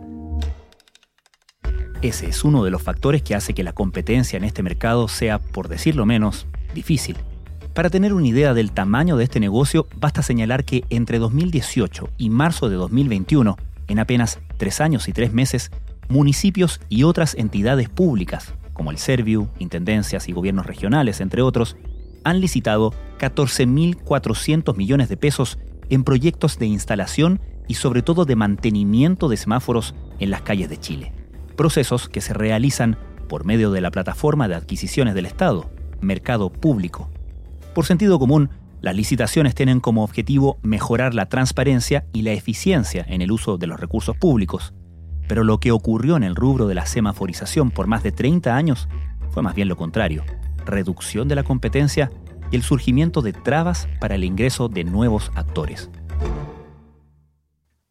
Ese 2.01 2.27
es 2.27 2.45
uno 2.45 2.63
de 2.63 2.71
los 2.71 2.81
factores 2.81 3.21
que 3.21 3.35
hace 3.35 3.53
que 3.53 3.63
la 3.63 3.73
competencia 3.73 4.37
en 4.37 4.45
este 4.45 4.63
mercado 4.63 5.09
sea, 5.09 5.37
por 5.37 5.67
decirlo 5.67 6.05
menos, 6.05 6.47
difícil. 6.73 7.17
Para 7.73 7.89
tener 7.89 8.13
una 8.13 8.27
idea 8.27 8.53
del 8.53 8.71
tamaño 8.71 9.17
de 9.17 9.25
este 9.25 9.41
negocio, 9.41 9.85
basta 9.97 10.21
señalar 10.21 10.63
que 10.63 10.85
entre 10.89 11.19
2018 11.19 12.09
y 12.17 12.29
marzo 12.29 12.69
de 12.69 12.77
2021, 12.77 13.57
en 13.89 13.99
apenas 13.99 14.39
tres 14.55 14.79
años 14.79 15.09
y 15.09 15.13
tres 15.13 15.33
meses, 15.33 15.71
municipios 16.07 16.79
y 16.87 17.03
otras 17.03 17.35
entidades 17.35 17.89
públicas, 17.89 18.53
como 18.71 18.91
el 18.91 18.97
Serviu, 18.97 19.49
intendencias 19.59 20.29
y 20.29 20.31
gobiernos 20.31 20.67
regionales, 20.67 21.19
entre 21.19 21.41
otros, 21.41 21.75
han 22.23 22.39
licitado 22.39 22.93
14.400 23.19 24.75
millones 24.77 25.09
de 25.09 25.17
pesos 25.17 25.59
en 25.89 26.05
proyectos 26.05 26.59
de 26.59 26.67
instalación 26.67 27.41
y 27.67 27.73
sobre 27.73 28.03
todo 28.03 28.23
de 28.23 28.37
mantenimiento 28.37 29.27
de 29.27 29.35
semáforos 29.35 29.95
en 30.19 30.31
las 30.31 30.41
calles 30.43 30.69
de 30.69 30.77
Chile. 30.77 31.18
Procesos 31.59 32.07
que 32.07 32.21
se 32.21 32.33
realizan 32.33 32.97
por 33.27 33.43
medio 33.43 33.69
de 33.71 33.81
la 33.81 33.91
plataforma 33.91 34.47
de 34.47 34.55
adquisiciones 34.55 35.13
del 35.13 35.25
Estado, 35.25 35.69
Mercado 35.99 36.49
Público. 36.49 37.09
Por 37.75 37.85
sentido 37.85 38.17
común, 38.17 38.49
las 38.79 38.95
licitaciones 38.95 39.55
tienen 39.55 39.81
como 39.81 40.05
objetivo 40.05 40.57
mejorar 40.63 41.13
la 41.13 41.27
transparencia 41.27 42.05
y 42.13 42.21
la 42.21 42.31
eficiencia 42.31 43.03
en 43.09 43.21
el 43.21 43.29
uso 43.29 43.57
de 43.57 43.67
los 43.67 43.77
recursos 43.77 44.15
públicos. 44.15 44.73
Pero 45.27 45.43
lo 45.43 45.59
que 45.59 45.73
ocurrió 45.73 46.15
en 46.15 46.23
el 46.23 46.37
rubro 46.37 46.65
de 46.65 46.75
la 46.75 46.85
semaforización 46.85 47.71
por 47.71 47.87
más 47.87 48.03
de 48.03 48.13
30 48.13 48.55
años 48.55 48.87
fue 49.29 49.43
más 49.43 49.53
bien 49.53 49.67
lo 49.67 49.75
contrario, 49.75 50.23
reducción 50.65 51.27
de 51.27 51.35
la 51.35 51.43
competencia 51.43 52.09
y 52.51 52.55
el 52.55 52.63
surgimiento 52.63 53.21
de 53.21 53.33
trabas 53.33 53.89
para 53.99 54.15
el 54.15 54.23
ingreso 54.23 54.69
de 54.69 54.85
nuevos 54.85 55.29
actores. 55.35 55.89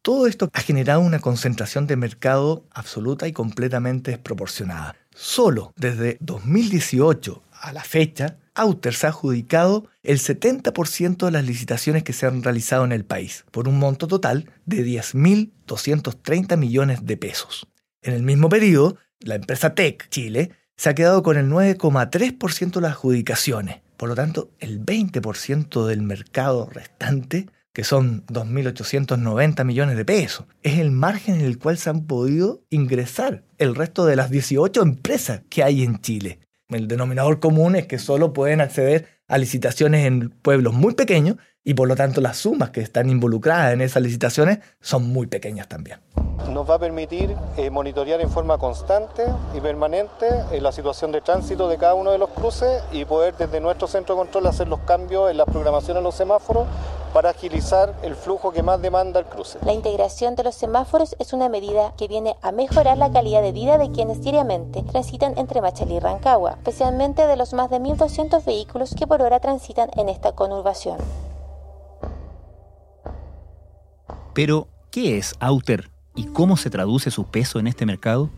Todo 0.02 0.26
esto 0.26 0.48
ha 0.52 0.60
generado 0.60 1.00
una 1.00 1.18
concentración 1.18 1.86
de 1.86 1.96
mercado 1.96 2.64
absoluta 2.70 3.26
y 3.26 3.32
completamente 3.32 4.12
desproporcionada. 4.12 4.96
Solo 5.14 5.72
desde 5.76 6.16
2018 6.20 7.42
a 7.60 7.72
la 7.72 7.82
fecha, 7.82 8.38
Outer 8.54 8.94
se 8.94 9.06
ha 9.06 9.10
adjudicado 9.10 9.88
el 10.02 10.18
70% 10.18 11.26
de 11.26 11.30
las 11.30 11.44
licitaciones 11.44 12.02
que 12.04 12.12
se 12.12 12.26
han 12.26 12.42
realizado 12.42 12.84
en 12.84 12.92
el 12.92 13.04
país, 13.04 13.44
por 13.50 13.68
un 13.68 13.78
monto 13.78 14.06
total 14.06 14.50
de 14.66 14.84
10.230 14.84 16.56
millones 16.56 17.04
de 17.04 17.16
pesos. 17.16 17.66
En 18.02 18.14
el 18.14 18.22
mismo 18.22 18.48
periodo, 18.48 18.96
la 19.20 19.34
empresa 19.34 19.74
Tech 19.74 20.08
Chile 20.08 20.52
se 20.76 20.88
ha 20.90 20.94
quedado 20.94 21.22
con 21.22 21.36
el 21.36 21.50
9,3% 21.50 22.74
de 22.74 22.80
las 22.80 22.92
adjudicaciones. 22.92 23.80
Por 23.96 24.08
lo 24.08 24.14
tanto, 24.14 24.50
el 24.60 24.84
20% 24.84 25.86
del 25.86 26.02
mercado 26.02 26.70
restante, 26.72 27.48
que 27.78 27.84
son 27.84 28.26
2.890 28.26 29.64
millones 29.64 29.96
de 29.96 30.04
pesos, 30.04 30.46
es 30.64 30.80
el 30.80 30.90
margen 30.90 31.36
en 31.36 31.42
el 31.42 31.60
cual 31.60 31.78
se 31.78 31.88
han 31.90 32.08
podido 32.08 32.62
ingresar 32.70 33.44
el 33.56 33.76
resto 33.76 34.04
de 34.04 34.16
las 34.16 34.30
18 34.30 34.82
empresas 34.82 35.42
que 35.48 35.62
hay 35.62 35.84
en 35.84 36.00
Chile. 36.00 36.40
El 36.68 36.88
denominador 36.88 37.38
común 37.38 37.76
es 37.76 37.86
que 37.86 38.00
solo 38.00 38.32
pueden 38.32 38.60
acceder 38.60 39.06
a 39.28 39.38
licitaciones 39.38 40.06
en 40.06 40.30
pueblos 40.30 40.74
muy 40.74 40.94
pequeños 40.94 41.36
y 41.62 41.74
por 41.74 41.86
lo 41.86 41.94
tanto 41.94 42.20
las 42.20 42.38
sumas 42.38 42.70
que 42.70 42.80
están 42.80 43.10
involucradas 43.10 43.74
en 43.74 43.80
esas 43.80 44.02
licitaciones 44.02 44.58
son 44.80 45.08
muy 45.12 45.28
pequeñas 45.28 45.68
también. 45.68 46.00
Nos 46.50 46.68
va 46.68 46.74
a 46.74 46.78
permitir 46.80 47.36
eh, 47.56 47.70
monitorear 47.70 48.20
en 48.20 48.28
forma 48.28 48.58
constante 48.58 49.22
y 49.56 49.60
permanente 49.60 50.26
eh, 50.50 50.60
la 50.60 50.72
situación 50.72 51.12
de 51.12 51.20
tránsito 51.20 51.68
de 51.68 51.78
cada 51.78 51.94
uno 51.94 52.10
de 52.10 52.18
los 52.18 52.30
cruces 52.30 52.82
y 52.90 53.04
poder 53.04 53.36
desde 53.36 53.60
nuestro 53.60 53.86
centro 53.86 54.16
de 54.16 54.22
control 54.22 54.48
hacer 54.48 54.66
los 54.66 54.80
cambios 54.80 55.30
en 55.30 55.36
la 55.36 55.46
programación 55.46 55.96
de 55.96 56.02
los 56.02 56.16
semáforos 56.16 56.66
para 57.12 57.30
agilizar 57.30 57.94
el 58.02 58.14
flujo 58.14 58.52
que 58.52 58.62
más 58.62 58.80
demanda 58.80 59.20
el 59.20 59.26
cruce. 59.26 59.58
La 59.64 59.72
integración 59.72 60.36
de 60.36 60.44
los 60.44 60.54
semáforos 60.54 61.16
es 61.18 61.32
una 61.32 61.48
medida 61.48 61.94
que 61.96 62.08
viene 62.08 62.36
a 62.42 62.52
mejorar 62.52 62.98
la 62.98 63.10
calidad 63.10 63.42
de 63.42 63.52
vida 63.52 63.78
de 63.78 63.90
quienes 63.90 64.22
diariamente 64.22 64.82
transitan 64.82 65.36
entre 65.38 65.60
Machalí 65.60 65.96
y 65.96 66.00
Rancagua, 66.00 66.52
especialmente 66.52 67.26
de 67.26 67.36
los 67.36 67.54
más 67.54 67.70
de 67.70 67.80
1.200 67.80 68.44
vehículos 68.44 68.94
que 68.94 69.06
por 69.06 69.22
hora 69.22 69.40
transitan 69.40 69.90
en 69.96 70.08
esta 70.08 70.32
conurbación. 70.32 70.98
Pero, 74.34 74.68
¿qué 74.90 75.18
es 75.18 75.34
Outer 75.40 75.90
y 76.14 76.26
cómo 76.26 76.56
se 76.56 76.70
traduce 76.70 77.10
su 77.10 77.24
peso 77.24 77.58
en 77.58 77.66
este 77.66 77.86
mercado? 77.86 78.30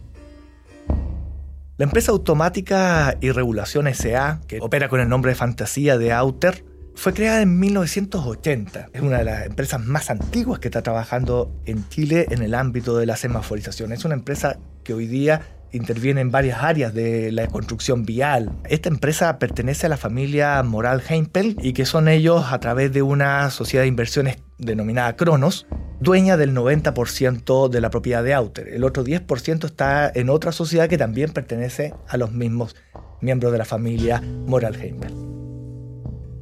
La 1.76 1.84
empresa 1.84 2.12
automática 2.12 3.16
y 3.20 3.30
regulación 3.30 3.86
SA, 3.94 4.40
que 4.46 4.60
opera 4.60 4.90
con 4.90 5.00
el 5.00 5.08
nombre 5.08 5.30
de 5.30 5.34
fantasía 5.34 5.96
de 5.96 6.12
Outer, 6.12 6.64
fue 7.00 7.14
creada 7.14 7.40
en 7.40 7.59
1980. 7.59 8.90
Es 8.92 9.00
una 9.00 9.21
de 9.21 9.25
las 9.25 9.47
empresas 9.47 9.83
más 9.83 10.11
antiguas 10.11 10.61
que 10.61 10.69
está 10.69 10.83
trabajando 10.83 11.50
en 11.64 11.88
Chile 11.88 12.26
en 12.28 12.42
el 12.42 12.54
ámbito 12.54 12.99
de 12.99 13.07
la 13.07 13.16
semaforización. 13.16 13.92
Es 13.92 14.04
una 14.04 14.12
empresa 14.12 14.59
que 14.85 14.92
hoy 14.92 15.07
día 15.07 15.40
interviene 15.73 16.21
en 16.21 16.30
varias 16.30 16.62
áreas 16.62 16.92
de 16.92 17.33
la 17.33 17.47
construcción 17.47 18.04
vial. 18.04 18.52
Esta 18.69 18.90
empresa 18.90 19.38
pertenece 19.38 19.87
a 19.87 19.88
la 19.88 19.97
familia 19.97 20.62
Moral 20.62 21.02
Heimpel 21.09 21.57
y 21.62 21.73
que 21.73 21.87
son 21.87 22.07
ellos 22.07 22.52
a 22.52 22.61
través 22.61 22.92
de 22.92 23.00
una 23.00 23.49
sociedad 23.49 23.85
de 23.85 23.88
inversiones 23.88 24.37
denominada 24.59 25.16
Cronos, 25.16 25.66
dueña 26.00 26.37
del 26.37 26.54
90% 26.54 27.71
de 27.71 27.80
la 27.80 27.88
propiedad 27.88 28.23
de 28.23 28.35
Outer. 28.35 28.69
El 28.69 28.85
otro 28.85 29.04
10% 29.04 29.64
está 29.64 30.12
en 30.14 30.28
otra 30.28 30.52
sociedad 30.52 30.87
que 30.87 30.99
también 30.99 31.30
pertenece 31.30 31.95
a 32.07 32.19
los 32.19 32.30
mismos 32.30 32.76
miembros 33.23 33.52
de 33.52 33.59
la 33.59 33.64
familia 33.64 34.21
Moral 34.21 34.76
Heimpel. 34.76 35.29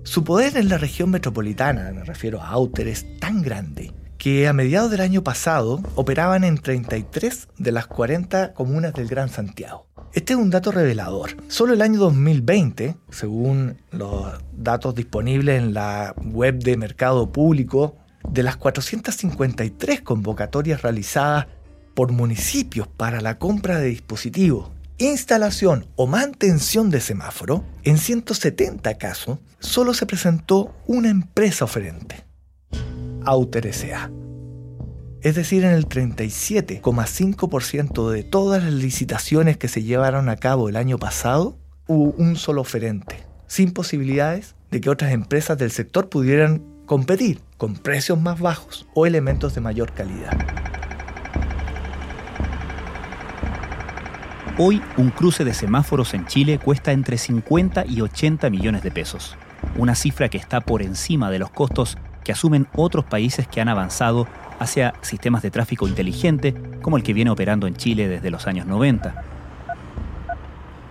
Su 0.09 0.25
poder 0.25 0.57
en 0.57 0.71
la 0.71 0.79
región 0.79 1.11
metropolitana, 1.11 1.93
me 1.93 2.03
refiero 2.03 2.41
a 2.41 2.49
Outer, 2.49 2.88
es 2.88 3.19
tan 3.19 3.43
grande 3.43 3.93
que 4.17 4.49
a 4.49 4.55
mediados 4.55 4.91
del 4.91 5.03
año 5.03 5.23
pasado 5.23 5.83
operaban 5.97 6.45
en 6.45 6.57
33 6.57 7.49
de 7.59 7.73
las 7.73 7.88
40 7.88 8.55
comunas 8.55 8.95
del 8.95 9.07
Gran 9.07 9.29
Santiago. 9.29 9.87
Este 10.15 10.33
es 10.33 10.38
un 10.38 10.49
dato 10.49 10.73
revelador. 10.73 11.37
Solo 11.49 11.75
el 11.75 11.83
año 11.83 12.00
2020, 12.00 12.97
según 13.11 13.83
los 13.91 14.33
datos 14.57 14.95
disponibles 14.95 15.61
en 15.61 15.75
la 15.75 16.15
web 16.25 16.59
de 16.59 16.79
Mercado 16.79 17.31
Público, 17.31 17.97
de 18.27 18.43
las 18.43 18.57
453 18.57 20.00
convocatorias 20.00 20.81
realizadas 20.81 21.49
por 21.93 22.12
municipios 22.12 22.88
para 22.88 23.21
la 23.21 23.38
compra 23.38 23.79
de 23.79 23.88
dispositivos, 23.88 24.71
instalación 24.99 25.87
o 25.97 26.07
mantención 26.07 26.90
de 26.90 27.00
semáforo, 27.00 27.64
en 27.85 27.97
170 27.99 28.99
casos 28.99 29.38
solo 29.61 29.95
se 29.95 30.05
presentó 30.07 30.75
una 30.87 31.09
empresa 31.09 31.64
oferente. 31.64 32.25
Outer 33.25 33.67
S.A. 33.67 34.11
Es 35.21 35.35
decir, 35.35 35.64
en 35.64 35.73
el 35.73 35.88
37,5% 35.88 38.11
de 38.11 38.23
todas 38.23 38.62
las 38.62 38.73
licitaciones 38.73 39.57
que 39.57 39.67
se 39.69 39.83
llevaron 39.83 40.28
a 40.28 40.37
cabo 40.37 40.69
el 40.69 40.76
año 40.76 40.97
pasado, 40.99 41.59
hubo 41.88 42.12
un 42.12 42.37
solo 42.37 42.61
oferente, 42.61 43.26
sin 43.47 43.73
posibilidades 43.73 44.55
de 44.71 44.81
que 44.81 44.90
otras 44.90 45.11
empresas 45.12 45.59
del 45.59 45.73
sector 45.73 46.09
pudieran 46.09 46.62
competir 46.87 47.40
con 47.57 47.75
precios 47.75 48.21
más 48.21 48.38
bajos 48.40 48.87
o 48.95 49.07
elementos 49.07 49.55
de 49.55 49.61
mayor 49.61 49.93
calidad. 49.93 50.77
Hoy 54.61 54.83
un 54.97 55.11
cruce 55.11 55.45
de 55.45 55.55
semáforos 55.55 56.15
en 56.15 56.27
Chile 56.27 56.59
cuesta 56.59 56.91
entre 56.91 57.17
50 57.17 57.87
y 57.87 58.00
80 58.00 58.50
millones 58.50 58.83
de 58.83 58.91
pesos, 58.91 59.37
una 59.77 59.95
cifra 59.95 60.29
que 60.29 60.37
está 60.37 60.61
por 60.61 60.83
encima 60.83 61.31
de 61.31 61.38
los 61.38 61.49
costos 61.50 61.97
que 62.25 62.33
asumen 62.33 62.67
otros 62.75 63.05
países 63.05 63.47
que 63.47 63.61
han 63.61 63.69
avanzado 63.69 64.27
hacia 64.59 64.95
sistemas 65.00 65.43
de 65.43 65.53
tráfico 65.53 65.87
inteligente 65.87 66.57
como 66.83 66.97
el 66.97 67.05
que 67.05 67.12
viene 67.12 67.31
operando 67.31 67.69
en 67.69 67.77
Chile 67.77 68.09
desde 68.09 68.33
los 68.33 68.49
años 68.49 68.67
90. 68.67 69.23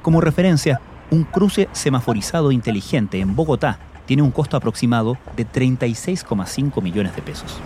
Como 0.01 0.21
referencia, 0.21 0.79
un 1.11 1.25
cruce 1.25 1.67
semaforizado 1.73 2.53
inteligente 2.53 3.19
en 3.19 3.35
Bogotá 3.35 3.79
tiene 4.05 4.23
un 4.23 4.31
costo 4.31 4.55
aproximado 4.55 5.17
de 5.35 5.45
36,5 5.45 6.81
millones 6.81 7.17
de 7.17 7.21
pesos. 7.21 7.59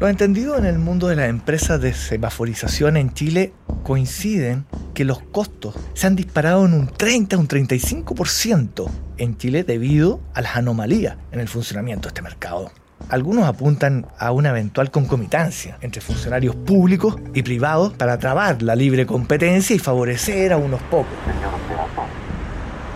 Lo 0.00 0.08
entendido 0.08 0.58
en 0.58 0.64
el 0.64 0.80
mundo 0.80 1.06
de 1.06 1.14
las 1.14 1.28
empresas 1.28 1.80
de 1.80 1.94
semaforización 1.94 2.96
en 2.96 3.14
Chile 3.14 3.52
coinciden 3.84 4.66
que 4.92 5.04
los 5.04 5.20
costos 5.20 5.76
se 5.94 6.08
han 6.08 6.16
disparado 6.16 6.66
en 6.66 6.74
un 6.74 6.88
30, 6.88 7.38
un 7.38 7.46
35% 7.46 8.90
en 9.18 9.36
Chile 9.38 9.62
debido 9.62 10.20
a 10.34 10.40
las 10.40 10.56
anomalías 10.56 11.16
en 11.30 11.38
el 11.38 11.46
funcionamiento 11.46 12.08
de 12.08 12.08
este 12.08 12.22
mercado. 12.22 12.72
algunos 13.08 13.44
apuntan 13.44 14.06
a 14.18 14.32
una 14.32 14.48
eventual 14.48 14.90
concomitancia 14.90 15.78
entre 15.80 16.00
funcionarios 16.00 16.56
públicos 16.56 17.16
y 17.32 17.42
privados 17.42 17.92
para 17.92 18.18
trabar 18.18 18.62
la 18.62 18.74
libre 18.74 19.06
competencia 19.06 19.76
y 19.76 19.78
favorecer 19.78 20.52
a 20.52 20.56
unos 20.56 20.80
pocos. 20.82 21.14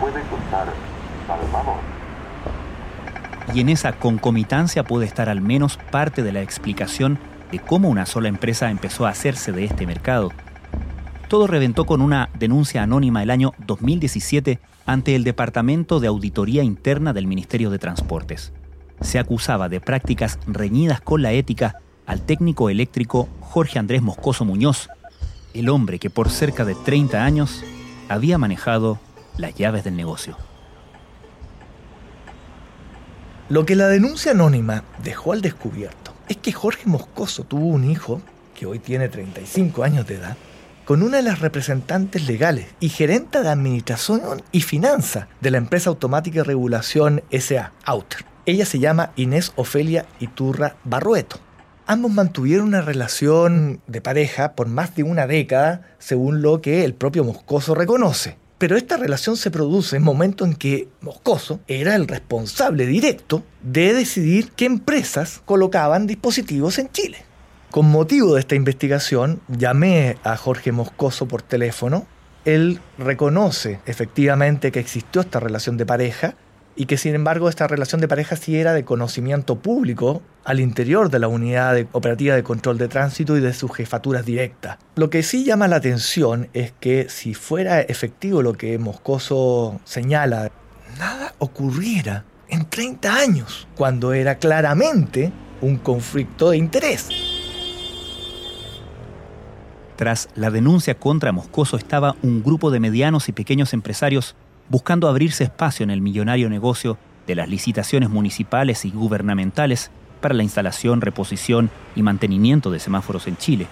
puede 0.01 0.21
Y 3.53 3.61
en 3.61 3.69
esa 3.69 3.93
concomitancia 3.93 4.83
puede 4.83 5.05
estar 5.05 5.29
al 5.29 5.41
menos 5.41 5.77
parte 5.91 6.23
de 6.23 6.31
la 6.31 6.41
explicación 6.41 7.17
de 7.51 7.59
cómo 7.59 7.89
una 7.89 8.05
sola 8.05 8.27
empresa 8.27 8.69
empezó 8.69 9.05
a 9.05 9.09
hacerse 9.09 9.51
de 9.51 9.65
este 9.65 9.87
mercado. 9.87 10.31
Todo 11.27 11.47
reventó 11.47 11.85
con 11.85 12.01
una 12.01 12.29
denuncia 12.37 12.83
anónima 12.83 13.23
el 13.23 13.29
año 13.29 13.53
2017 13.65 14.59
ante 14.85 15.15
el 15.15 15.23
Departamento 15.23 15.99
de 15.99 16.07
Auditoría 16.07 16.63
Interna 16.63 17.13
del 17.13 17.27
Ministerio 17.27 17.69
de 17.69 17.79
Transportes. 17.79 18.51
Se 19.01 19.19
acusaba 19.19 19.69
de 19.69 19.79
prácticas 19.79 20.39
reñidas 20.47 21.01
con 21.01 21.21
la 21.21 21.31
ética 21.31 21.75
al 22.05 22.21
técnico 22.21 22.69
eléctrico 22.69 23.29
Jorge 23.41 23.79
Andrés 23.79 24.01
Moscoso 24.01 24.45
Muñoz, 24.45 24.89
el 25.53 25.69
hombre 25.69 25.99
que 25.99 26.09
por 26.09 26.29
cerca 26.29 26.65
de 26.65 26.75
30 26.75 27.23
años 27.23 27.63
había 28.09 28.37
manejado 28.37 28.99
las 29.37 29.55
llaves 29.55 29.83
del 29.83 29.95
negocio. 29.95 30.48
Lo 33.49 33.65
que 33.65 33.75
la 33.75 33.87
denuncia 33.87 34.33
anónima 34.33 34.83
dejó 35.03 35.33
al 35.33 35.41
descubierto 35.41 36.13
es 36.27 36.37
que 36.37 36.51
Jorge 36.51 36.83
Moscoso 36.85 37.45
tuvo 37.45 37.65
un 37.65 37.89
hijo, 37.89 38.21
que 38.53 38.67
hoy 38.67 38.77
tiene 38.77 39.09
35 39.09 39.83
años 39.83 40.05
de 40.05 40.17
edad, 40.17 40.37
con 40.85 41.01
una 41.01 41.17
de 41.17 41.23
las 41.23 41.39
representantes 41.39 42.27
legales 42.27 42.67
y 42.79 42.89
gerente 42.89 43.41
de 43.41 43.49
administración 43.49 44.43
y 44.51 44.61
finanza 44.61 45.29
de 45.41 45.49
la 45.49 45.57
empresa 45.57 45.89
automática 45.89 46.41
y 46.41 46.43
regulación 46.43 47.23
SA, 47.31 47.71
Outer. 47.85 48.23
Ella 48.45 48.67
se 48.67 48.77
llama 48.77 49.13
Inés 49.15 49.51
Ofelia 49.55 50.05
Iturra 50.19 50.75
Barrueto. 50.83 51.39
Ambos 51.87 52.11
mantuvieron 52.11 52.67
una 52.67 52.81
relación 52.81 53.81
de 53.87 53.99
pareja 53.99 54.53
por 54.53 54.67
más 54.67 54.95
de 54.95 55.01
una 55.01 55.25
década, 55.25 55.87
según 55.97 56.43
lo 56.43 56.61
que 56.61 56.85
el 56.85 56.93
propio 56.93 57.23
Moscoso 57.23 57.73
reconoce. 57.73 58.37
Pero 58.59 58.75
esta 58.75 58.97
relación 58.97 59.37
se 59.37 59.51
produce 59.51 59.95
en 59.95 60.03
momento 60.03 60.43
en 60.43 60.53
que 60.53 60.89
Moscoso 60.99 61.61
era 61.67 61.95
el 61.95 62.09
responsable 62.09 62.85
directo 62.85 63.41
de 63.63 63.93
decidir 63.93 64.51
qué 64.51 64.65
empresas 64.65 65.41
colocaban 65.45 66.07
dispositivos 66.07 66.77
en 66.77 66.91
Chile. 66.91 67.23
Con 67.71 67.89
motivo 67.89 68.33
de 68.33 68.41
esta 68.41 68.55
investigación, 68.55 69.39
llamé 69.47 70.17
a 70.23 70.35
Jorge 70.35 70.73
Moscoso 70.73 71.25
por 71.25 71.41
teléfono. 71.41 72.05
Él 72.43 72.81
reconoce 72.97 73.79
efectivamente 73.85 74.73
que 74.73 74.79
existió 74.81 75.21
esta 75.21 75.39
relación 75.39 75.77
de 75.77 75.85
pareja 75.85 76.35
y 76.79 76.85
que 76.85 76.95
sin 76.95 77.13
embargo 77.13 77.49
esta 77.49 77.67
relación 77.67 77.99
de 77.99 78.07
pareja 78.07 78.37
sí 78.37 78.57
era 78.57 78.71
de 78.71 78.85
conocimiento 78.85 79.57
público 79.57 80.21
al 80.45 80.61
interior 80.61 81.09
de 81.09 81.19
la 81.19 81.27
unidad 81.27 81.77
operativa 81.91 82.35
de 82.35 82.41
control 82.41 82.77
de 82.77 82.87
tránsito 82.87 83.35
y 83.35 83.41
de 83.41 83.53
sus 83.53 83.75
jefaturas 83.75 84.25
directas. 84.25 84.77
Lo 84.95 85.09
que 85.09 85.21
sí 85.21 85.43
llama 85.43 85.67
la 85.67 85.75
atención 85.75 86.47
es 86.53 86.71
que 86.79 87.09
si 87.09 87.33
fuera 87.33 87.81
efectivo 87.81 88.41
lo 88.41 88.53
que 88.53 88.79
Moscoso 88.79 89.81
señala, 89.83 90.53
nada 90.97 91.33
ocurriera 91.39 92.23
en 92.47 92.63
30 92.69 93.13
años, 93.13 93.67
cuando 93.75 94.13
era 94.13 94.35
claramente 94.35 95.33
un 95.59 95.79
conflicto 95.79 96.51
de 96.51 96.57
interés. 96.59 97.09
Tras 99.97 100.29
la 100.33 100.49
denuncia 100.49 100.95
contra 100.97 101.33
Moscoso 101.33 101.75
estaba 101.75 102.15
un 102.23 102.41
grupo 102.41 102.71
de 102.71 102.79
medianos 102.79 103.27
y 103.27 103.33
pequeños 103.33 103.73
empresarios 103.73 104.37
buscando 104.69 105.07
abrirse 105.07 105.43
espacio 105.43 105.83
en 105.83 105.89
el 105.89 106.01
millonario 106.01 106.49
negocio 106.49 106.97
de 107.27 107.35
las 107.35 107.49
licitaciones 107.49 108.09
municipales 108.09 108.85
y 108.85 108.91
gubernamentales 108.91 109.91
para 110.21 110.35
la 110.35 110.43
instalación, 110.43 111.01
reposición 111.01 111.69
y 111.95 112.03
mantenimiento 112.03 112.71
de 112.71 112.79
semáforos 112.79 113.27
en 113.27 113.37
Chile. 113.37 113.67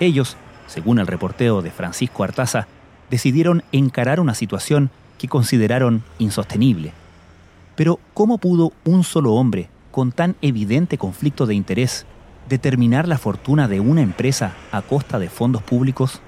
Ellos, 0.00 0.36
según 0.66 0.98
el 0.98 1.06
reporteo 1.06 1.62
de 1.62 1.70
Francisco 1.70 2.24
Artaza, 2.24 2.66
decidieron 3.10 3.62
encarar 3.72 4.20
una 4.20 4.34
situación 4.34 4.90
que 5.18 5.28
consideraron 5.28 6.02
insostenible. 6.18 6.92
Pero 7.76 7.98
¿cómo 8.12 8.38
pudo 8.38 8.72
un 8.84 9.04
solo 9.04 9.34
hombre, 9.34 9.68
con 9.90 10.12
tan 10.12 10.36
evidente 10.42 10.98
conflicto 10.98 11.46
de 11.46 11.54
interés, 11.54 12.06
determinar 12.48 13.08
la 13.08 13.18
fortuna 13.18 13.68
de 13.68 13.80
una 13.80 14.02
empresa 14.02 14.54
a 14.72 14.82
costa 14.82 15.18
de 15.18 15.28
fondos 15.28 15.62
públicos? 15.62 16.20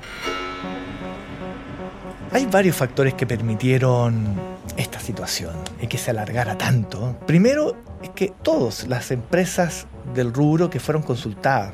Hay 2.32 2.46
varios 2.46 2.76
factores 2.76 3.14
que 3.14 3.26
permitieron 3.26 4.34
esta 4.76 5.00
situación 5.00 5.54
y 5.80 5.86
que 5.86 5.96
se 5.96 6.10
alargara 6.10 6.58
tanto. 6.58 7.16
Primero 7.26 7.76
es 8.02 8.10
que 8.10 8.32
todas 8.42 8.88
las 8.88 9.10
empresas 9.10 9.86
del 10.14 10.32
rubro 10.32 10.68
que 10.68 10.80
fueron 10.80 11.02
consultadas, 11.02 11.72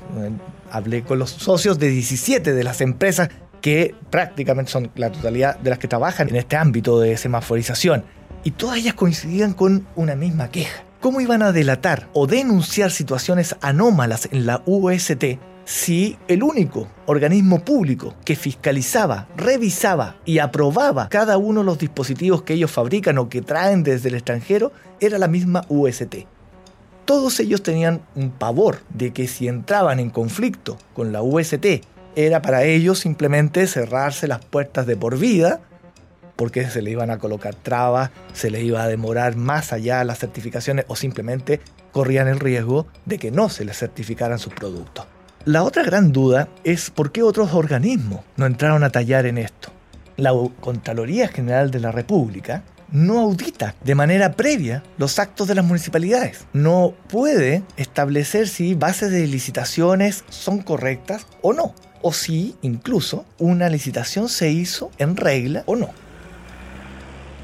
hablé 0.71 1.03
con 1.03 1.19
los 1.19 1.31
socios 1.31 1.79
de 1.79 1.89
17 1.89 2.53
de 2.53 2.65
las 2.65 2.81
empresas 2.81 3.29
que 3.61 3.95
prácticamente 4.11 4.71
son 4.71 4.91
la 4.97 5.11
totalidad 5.11 5.59
de 5.59 5.71
las 5.71 5.79
que 5.79 5.89
trabajan 5.89 6.29
en 6.29 6.37
este 6.37 6.57
ámbito 6.57 7.01
de 7.01 7.17
semaforización, 7.17 8.05
y 8.45 8.51
todas 8.53 8.79
ellas 8.79 8.95
coincidían 8.95 9.55
con 9.55 9.87
una 9.95 10.17
misma 10.17 10.51
queja. 10.51 10.83
¿Cómo 11.01 11.21
iban 11.21 11.43
a 11.43 11.53
delatar 11.53 12.09
o 12.13 12.27
denunciar 12.27 12.91
situaciones 12.91 13.57
anómalas 13.61 14.29
en 14.33 14.47
la 14.47 14.63
UST 14.67 15.39
si 15.65 16.19
el 16.29 16.43
único 16.43 16.89
organismo 17.07 17.65
público 17.65 18.15
que 18.25 18.37
fiscalizaba, 18.37 19.29
revisaba 19.37 20.17
y 20.25 20.39
aprobaba 20.39 21.09
cada 21.09 21.37
uno 21.37 21.61
de 21.61 21.67
los 21.67 21.79
dispositivos 21.79 22.43
que 22.43 22.55
ellos 22.55 22.71
fabrican 22.71 23.19
o 23.19 23.29
que 23.29 23.43
traen 23.43 23.83
desde 23.83 24.09
el 24.09 24.17
extranjero 24.17 24.73
era 25.01 25.19
la 25.19 25.29
misma 25.29 25.65
UST. 25.69 26.27
Todos 27.05 27.41
ellos 27.41 27.63
tenían 27.63 28.03
un 28.15 28.31
pavor 28.31 28.81
de 28.91 29.13
que 29.13 29.27
si 29.29 29.49
entraban 29.49 30.01
en 30.01 30.11
conflicto 30.11 30.79
con 30.95 31.13
la 31.13 31.23
UST, 31.23 31.83
era 32.15 32.43
para 32.43 32.65
ellos 32.65 32.99
simplemente 32.99 33.67
cerrarse 33.67 34.29
las 34.29 34.45
puertas 34.45 34.87
de 34.87 34.97
por 34.97 35.19
vida, 35.19 35.61
porque 36.37 36.69
se 36.69 36.83
le 36.83 36.91
iban 36.91 37.11
a 37.11 37.19
colocar 37.19 37.55
trabas, 37.55 38.11
se 38.33 38.51
le 38.51 38.63
iba 38.63 38.83
a 38.83 38.89
demorar 38.89 39.37
más 39.37 39.73
allá 39.73 40.05
las 40.05 40.19
certificaciones 40.19 40.85
o 40.89 40.97
simplemente 40.97 41.61
corrían 41.93 42.29
el 42.29 42.41
riesgo 42.41 42.87
de 43.05 43.19
que 43.19 43.31
no 43.31 43.49
se 43.49 43.65
les 43.65 43.79
certificaran 43.79 44.39
sus 44.39 44.53
productos. 44.55 45.07
La 45.45 45.65
otra 45.65 45.83
gran 45.83 46.13
duda 46.13 46.49
es 46.63 46.91
por 46.91 47.11
qué 47.11 47.25
otros 47.25 47.53
organismos 47.53 48.21
no 48.37 48.47
entraron 48.47 48.85
a 48.85 48.91
tallar 48.91 49.27
en 49.27 49.39
esto. 49.39 49.71
La 50.17 50.33
Contraloría 50.61 51.27
General 51.27 51.73
de 51.73 51.81
la 51.81 51.91
República 51.91 52.63
no 52.93 53.19
audita 53.19 53.75
de 53.83 53.97
manera 53.97 54.33
previa 54.33 54.85
los 54.99 55.19
actos 55.19 55.49
de 55.49 55.57
las 55.57 55.65
municipalidades. 55.65 56.47
No 56.53 56.95
puede 57.09 57.65
establecer 57.77 58.47
si 58.47 58.75
bases 58.75 59.11
de 59.11 59.27
licitaciones 59.27 60.23
son 60.29 60.63
correctas 60.63 61.27
o 61.41 61.53
no. 61.53 61.75
O 62.03 62.13
si 62.13 62.55
incluso 62.63 63.25
una 63.41 63.69
licitación 63.69 64.29
se 64.29 64.51
hizo 64.51 64.93
en 64.99 65.17
regla 65.17 65.65
o 65.67 65.75
no. 65.75 65.91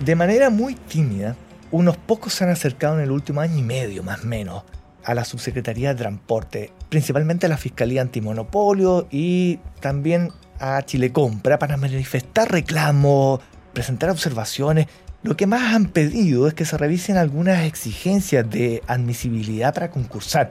De 0.05 0.15
manera 0.15 0.51
muy 0.51 0.77
tímida, 0.77 1.35
unos 1.73 1.97
pocos 1.97 2.33
se 2.33 2.45
han 2.45 2.51
acercado 2.51 2.95
en 2.95 3.01
el 3.01 3.11
último 3.11 3.41
año 3.41 3.59
y 3.59 3.63
medio, 3.63 4.05
más 4.05 4.23
o 4.23 4.27
menos, 4.29 4.63
a 5.05 5.15
la 5.15 5.25
Subsecretaría 5.25 5.95
de 5.95 6.01
Transporte, 6.01 6.73
principalmente 6.89 7.47
a 7.47 7.49
la 7.49 7.57
Fiscalía 7.57 8.03
Antimonopolio 8.03 9.07
y 9.11 9.59
también 9.81 10.33
a 10.61 10.83
Chile 10.83 11.13
Compra 11.13 11.59
para 11.59 11.77
manifestar 11.77 12.51
reclamos, 12.51 13.41
presentar 13.73 14.11
observaciones. 14.11 14.87
Lo 15.23 15.37
que 15.37 15.47
más 15.47 15.75
han 15.75 15.87
pedido 15.87 16.47
es 16.47 16.55
que 16.55 16.65
se 16.65 16.79
revisen 16.79 17.17
algunas 17.17 17.65
exigencias 17.65 18.49
de 18.49 18.83
admisibilidad 18.87 19.75
para 19.75 19.91
concursar, 19.91 20.51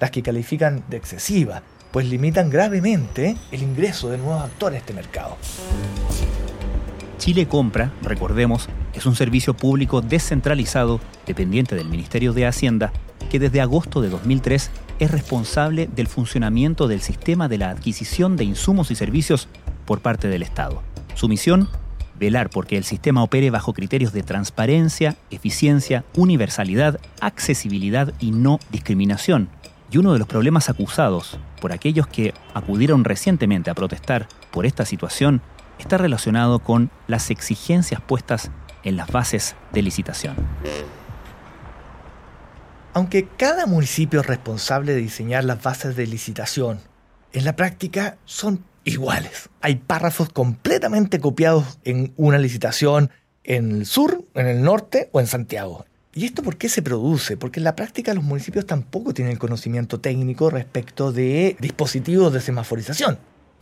las 0.00 0.10
que 0.10 0.22
califican 0.22 0.84
de 0.88 0.96
excesivas, 0.96 1.62
pues 1.92 2.06
limitan 2.06 2.50
gravemente 2.50 3.36
el 3.52 3.62
ingreso 3.62 4.08
de 4.10 4.18
nuevos 4.18 4.42
actores 4.42 4.76
a 4.76 4.80
este 4.80 4.92
mercado. 4.92 5.36
Chile 7.18 7.46
Compra, 7.48 7.92
recordemos, 8.02 8.68
es 8.92 9.06
un 9.06 9.16
servicio 9.16 9.54
público 9.54 10.00
descentralizado 10.00 11.00
dependiente 11.26 11.74
del 11.74 11.88
Ministerio 11.88 12.32
de 12.32 12.46
Hacienda 12.46 12.92
que 13.30 13.38
desde 13.38 13.60
agosto 13.60 14.00
de 14.00 14.10
2003 14.10 14.70
es 14.98 15.10
responsable 15.10 15.88
del 15.94 16.06
funcionamiento 16.06 16.88
del 16.88 17.00
sistema 17.00 17.48
de 17.48 17.58
la 17.58 17.70
adquisición 17.70 18.36
de 18.36 18.44
insumos 18.44 18.90
y 18.90 18.94
servicios 18.94 19.48
por 19.84 20.00
parte 20.00 20.28
del 20.28 20.42
Estado. 20.42 20.82
Su 21.14 21.28
misión, 21.28 21.68
velar 22.18 22.50
porque 22.50 22.76
el 22.76 22.84
sistema 22.84 23.22
opere 23.22 23.50
bajo 23.50 23.72
criterios 23.72 24.12
de 24.12 24.22
transparencia, 24.22 25.16
eficiencia, 25.30 26.04
universalidad, 26.16 27.00
accesibilidad 27.20 28.12
y 28.20 28.30
no 28.30 28.58
discriminación. 28.70 29.48
Y 29.90 29.98
uno 29.98 30.12
de 30.12 30.18
los 30.18 30.28
problemas 30.28 30.70
acusados 30.70 31.38
por 31.60 31.72
aquellos 31.72 32.06
que 32.06 32.34
acudieron 32.52 33.04
recientemente 33.04 33.70
a 33.70 33.74
protestar 33.74 34.28
por 34.50 34.66
esta 34.66 34.84
situación 34.84 35.40
está 35.78 35.98
relacionado 35.98 36.60
con 36.60 36.90
las 37.06 37.30
exigencias 37.30 38.00
puestas 38.00 38.50
en 38.84 38.96
las 38.96 39.10
bases 39.10 39.56
de 39.72 39.82
licitación. 39.82 40.34
Aunque 42.96 43.26
cada 43.26 43.66
municipio 43.66 44.20
es 44.20 44.26
responsable 44.26 44.94
de 44.94 45.00
diseñar 45.00 45.42
las 45.42 45.60
bases 45.60 45.96
de 45.96 46.06
licitación, 46.06 46.78
en 47.32 47.44
la 47.44 47.56
práctica 47.56 48.18
son 48.24 48.64
iguales. 48.84 49.48
Hay 49.60 49.74
párrafos 49.74 50.28
completamente 50.28 51.18
copiados 51.18 51.80
en 51.82 52.12
una 52.16 52.38
licitación 52.38 53.10
en 53.42 53.72
el 53.72 53.86
sur, 53.86 54.24
en 54.34 54.46
el 54.46 54.62
norte 54.62 55.08
o 55.10 55.18
en 55.18 55.26
Santiago. 55.26 55.86
¿Y 56.14 56.24
esto 56.24 56.44
por 56.44 56.56
qué 56.56 56.68
se 56.68 56.82
produce? 56.82 57.36
Porque 57.36 57.58
en 57.58 57.64
la 57.64 57.74
práctica 57.74 58.14
los 58.14 58.22
municipios 58.22 58.64
tampoco 58.64 59.12
tienen 59.12 59.38
conocimiento 59.38 59.98
técnico 59.98 60.48
respecto 60.48 61.10
de 61.10 61.56
dispositivos 61.58 62.32
de 62.32 62.40
semaforización. 62.40 63.18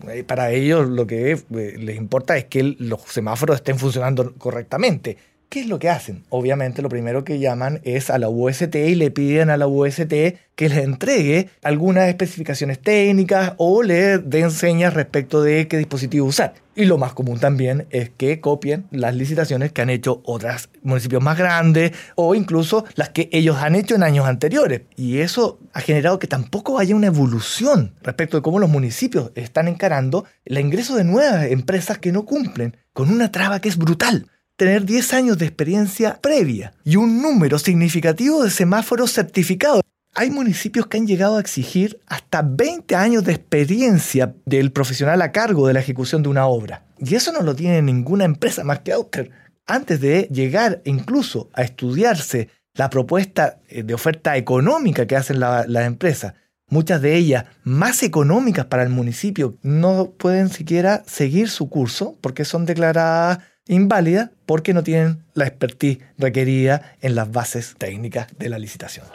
Eh, 0.09 0.25
para 0.25 0.51
ellos 0.51 0.87
lo 0.91 1.07
que 1.07 1.33
eh, 1.33 1.77
les 1.79 1.97
importa 1.97 2.37
es 2.37 2.45
que 2.45 2.77
los 2.79 3.01
semáforos 3.07 3.57
estén 3.57 3.79
funcionando 3.79 4.35
correctamente. 4.35 5.17
¿Qué 5.53 5.61
es 5.61 5.67
lo 5.67 5.79
que 5.79 5.91
hacen? 5.91 6.25
Obviamente 6.31 6.81
lo 6.81 6.89
primero 6.89 7.25
que 7.25 7.39
llaman 7.39 7.83
es 7.85 8.09
a 8.09 8.17
la 8.17 8.31
UST 8.31 8.75
y 8.75 8.95
le 8.95 9.11
piden 9.11 9.51
a 9.51 9.59
la 9.59 9.67
UST 9.67 10.09
que 10.55 10.69
les 10.71 10.79
entregue 10.79 11.51
algunas 11.63 12.09
especificaciones 12.09 12.81
técnicas 12.81 13.53
o 13.59 13.83
le 13.83 14.17
den 14.17 14.51
señas 14.51 14.95
respecto 14.95 15.43
de 15.43 15.69
qué 15.69 15.77
dispositivo 15.77 16.27
usar. 16.27 16.55
Y 16.75 16.87
lo 16.87 16.97
más 16.97 17.13
común 17.13 17.39
también 17.39 17.87
es 17.91 18.09
que 18.09 18.41
copien 18.41 18.87
las 18.93 19.15
licitaciones 19.15 19.73
que 19.73 19.83
han 19.83 19.91
hecho 19.91 20.23
otros 20.25 20.71
municipios 20.83 21.23
más 21.23 21.37
grandes 21.37 21.93
o 22.15 22.35
incluso 22.35 22.87
las 22.95 23.11
que 23.11 23.29
ellos 23.31 23.59
han 23.59 23.75
hecho 23.75 23.95
en 23.95 24.05
años 24.05 24.25
anteriores. 24.25 24.81
Y 24.97 25.19
eso 25.19 25.59
ha 25.75 25.83
generado 25.83 26.19
que 26.19 26.29
tampoco 26.29 26.79
haya 26.79 26.97
una 26.97 27.09
evolución 27.09 27.95
respecto 28.03 28.39
de 28.39 28.43
cómo 28.43 28.59
los 28.59 28.71
municipios 28.71 29.33
están 29.35 29.69
encarando 29.69 30.25
el 30.47 30.59
ingreso 30.59 30.97
de 30.97 31.05
nuevas 31.05 31.45
empresas 31.45 31.99
que 31.99 32.11
no 32.11 32.25
cumplen 32.25 32.79
con 32.95 33.11
una 33.11 33.31
traba 33.31 33.61
que 33.61 33.69
es 33.69 33.77
brutal 33.77 34.32
tener 34.57 34.85
10 34.85 35.15
años 35.15 35.39
de 35.39 35.47
experiencia 35.47 36.19
previa 36.21 36.75
y 36.85 36.97
un 36.97 37.23
número 37.23 37.59
significativo 37.59 38.43
de 38.43 38.51
semáforos 38.51 39.13
certificados. 39.13 39.83
Hay 40.15 40.31
municipios 40.31 40.87
que 40.87 40.99
han 40.99 41.07
llegado 41.07 41.37
a 41.37 41.41
exigir 41.41 42.01
hasta 42.07 42.43
20 42.43 42.95
años 42.97 43.25
de 43.25 43.33
experiencia 43.33 44.35
del 44.45 44.71
profesional 44.71 45.23
a 45.23 45.33
cargo 45.33 45.67
de 45.67 45.73
la 45.73 45.81
ejecución 45.81 46.23
de 46.23 46.29
una 46.29 46.47
obra. 46.47 46.85
Y 46.99 47.15
eso 47.15 47.33
no 47.33 47.41
lo 47.41 47.55
tiene 47.55 47.81
ninguna 47.81 48.25
empresa 48.25 48.63
más 48.63 48.81
que 48.81 48.93
Outer. 48.93 49.31
Antes 49.67 50.01
de 50.01 50.29
llegar 50.31 50.83
incluso 50.85 51.49
a 51.55 51.63
estudiarse 51.63 52.51
la 52.75 52.91
propuesta 52.91 53.61
eh, 53.69 53.83
de 53.83 53.95
oferta 53.95 54.37
económica 54.37 55.07
que 55.07 55.17
hacen 55.17 55.41
las 55.41 55.87
empresas, 55.87 56.35
muchas 56.69 57.01
de 57.01 57.17
ellas 57.17 57.47
más 57.65 58.03
económicas 58.03 58.67
para 58.67 58.83
el 58.83 58.89
municipio, 58.91 59.57
no 59.63 60.13
pueden 60.19 60.49
siquiera 60.51 61.03
seguir 61.07 61.49
su 61.49 61.69
curso 61.69 62.19
porque 62.21 62.45
son 62.45 62.67
declaradas 62.67 63.39
inválida 63.67 64.33
porque 64.47 64.75
no 64.75 64.83
tienen 64.83 65.25
la 65.35 65.47
expertise 65.47 65.99
requerida 66.19 66.97
en 67.01 67.15
las 67.15 67.31
bases 67.31 67.75
técnicas 67.79 68.27
de 68.37 68.49
la 68.49 68.59
licitación. 68.59 69.07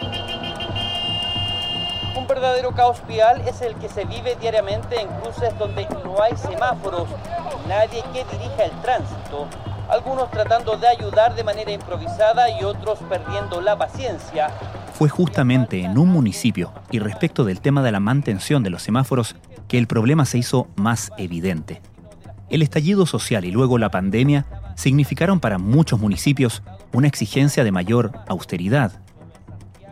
Un 2.15 2.27
verdadero 2.27 2.73
caos 2.73 3.05
vial 3.07 3.41
es 3.47 3.61
el 3.61 3.75
que 3.75 3.89
se 3.89 4.05
vive 4.05 4.35
diariamente 4.39 4.99
en 4.99 5.07
cruces 5.21 5.57
donde 5.59 5.87
no 6.03 6.21
hay 6.21 6.35
semáforos, 6.37 7.07
nadie 7.67 8.01
que 8.13 8.23
dirija 8.35 8.65
el 8.65 8.81
tránsito, 8.81 9.47
algunos 9.89 10.31
tratando 10.31 10.77
de 10.77 10.87
ayudar 10.87 11.35
de 11.35 11.43
manera 11.43 11.71
improvisada 11.71 12.49
y 12.49 12.63
otros 12.63 12.99
perdiendo 13.09 13.61
la 13.61 13.77
paciencia. 13.77 14.49
Fue 14.93 15.09
justamente 15.09 15.81
en 15.81 15.97
un 15.97 16.09
municipio 16.09 16.73
y 16.89 16.99
respecto 16.99 17.43
del 17.43 17.61
tema 17.61 17.83
de 17.83 17.91
la 17.91 17.99
mantención 17.99 18.63
de 18.63 18.69
los 18.69 18.81
semáforos 18.81 19.35
que 19.67 19.77
el 19.77 19.87
problema 19.87 20.25
se 20.25 20.39
hizo 20.39 20.67
más 20.75 21.11
evidente. 21.17 21.81
El 22.49 22.61
estallido 22.61 23.05
social 23.05 23.43
y 23.43 23.51
luego 23.51 23.77
la 23.77 23.91
pandemia 23.91 24.45
significaron 24.75 25.39
para 25.39 25.57
muchos 25.57 25.99
municipios 25.99 26.63
una 26.93 27.07
exigencia 27.07 27.63
de 27.63 27.71
mayor 27.71 28.11
austeridad. 28.27 29.01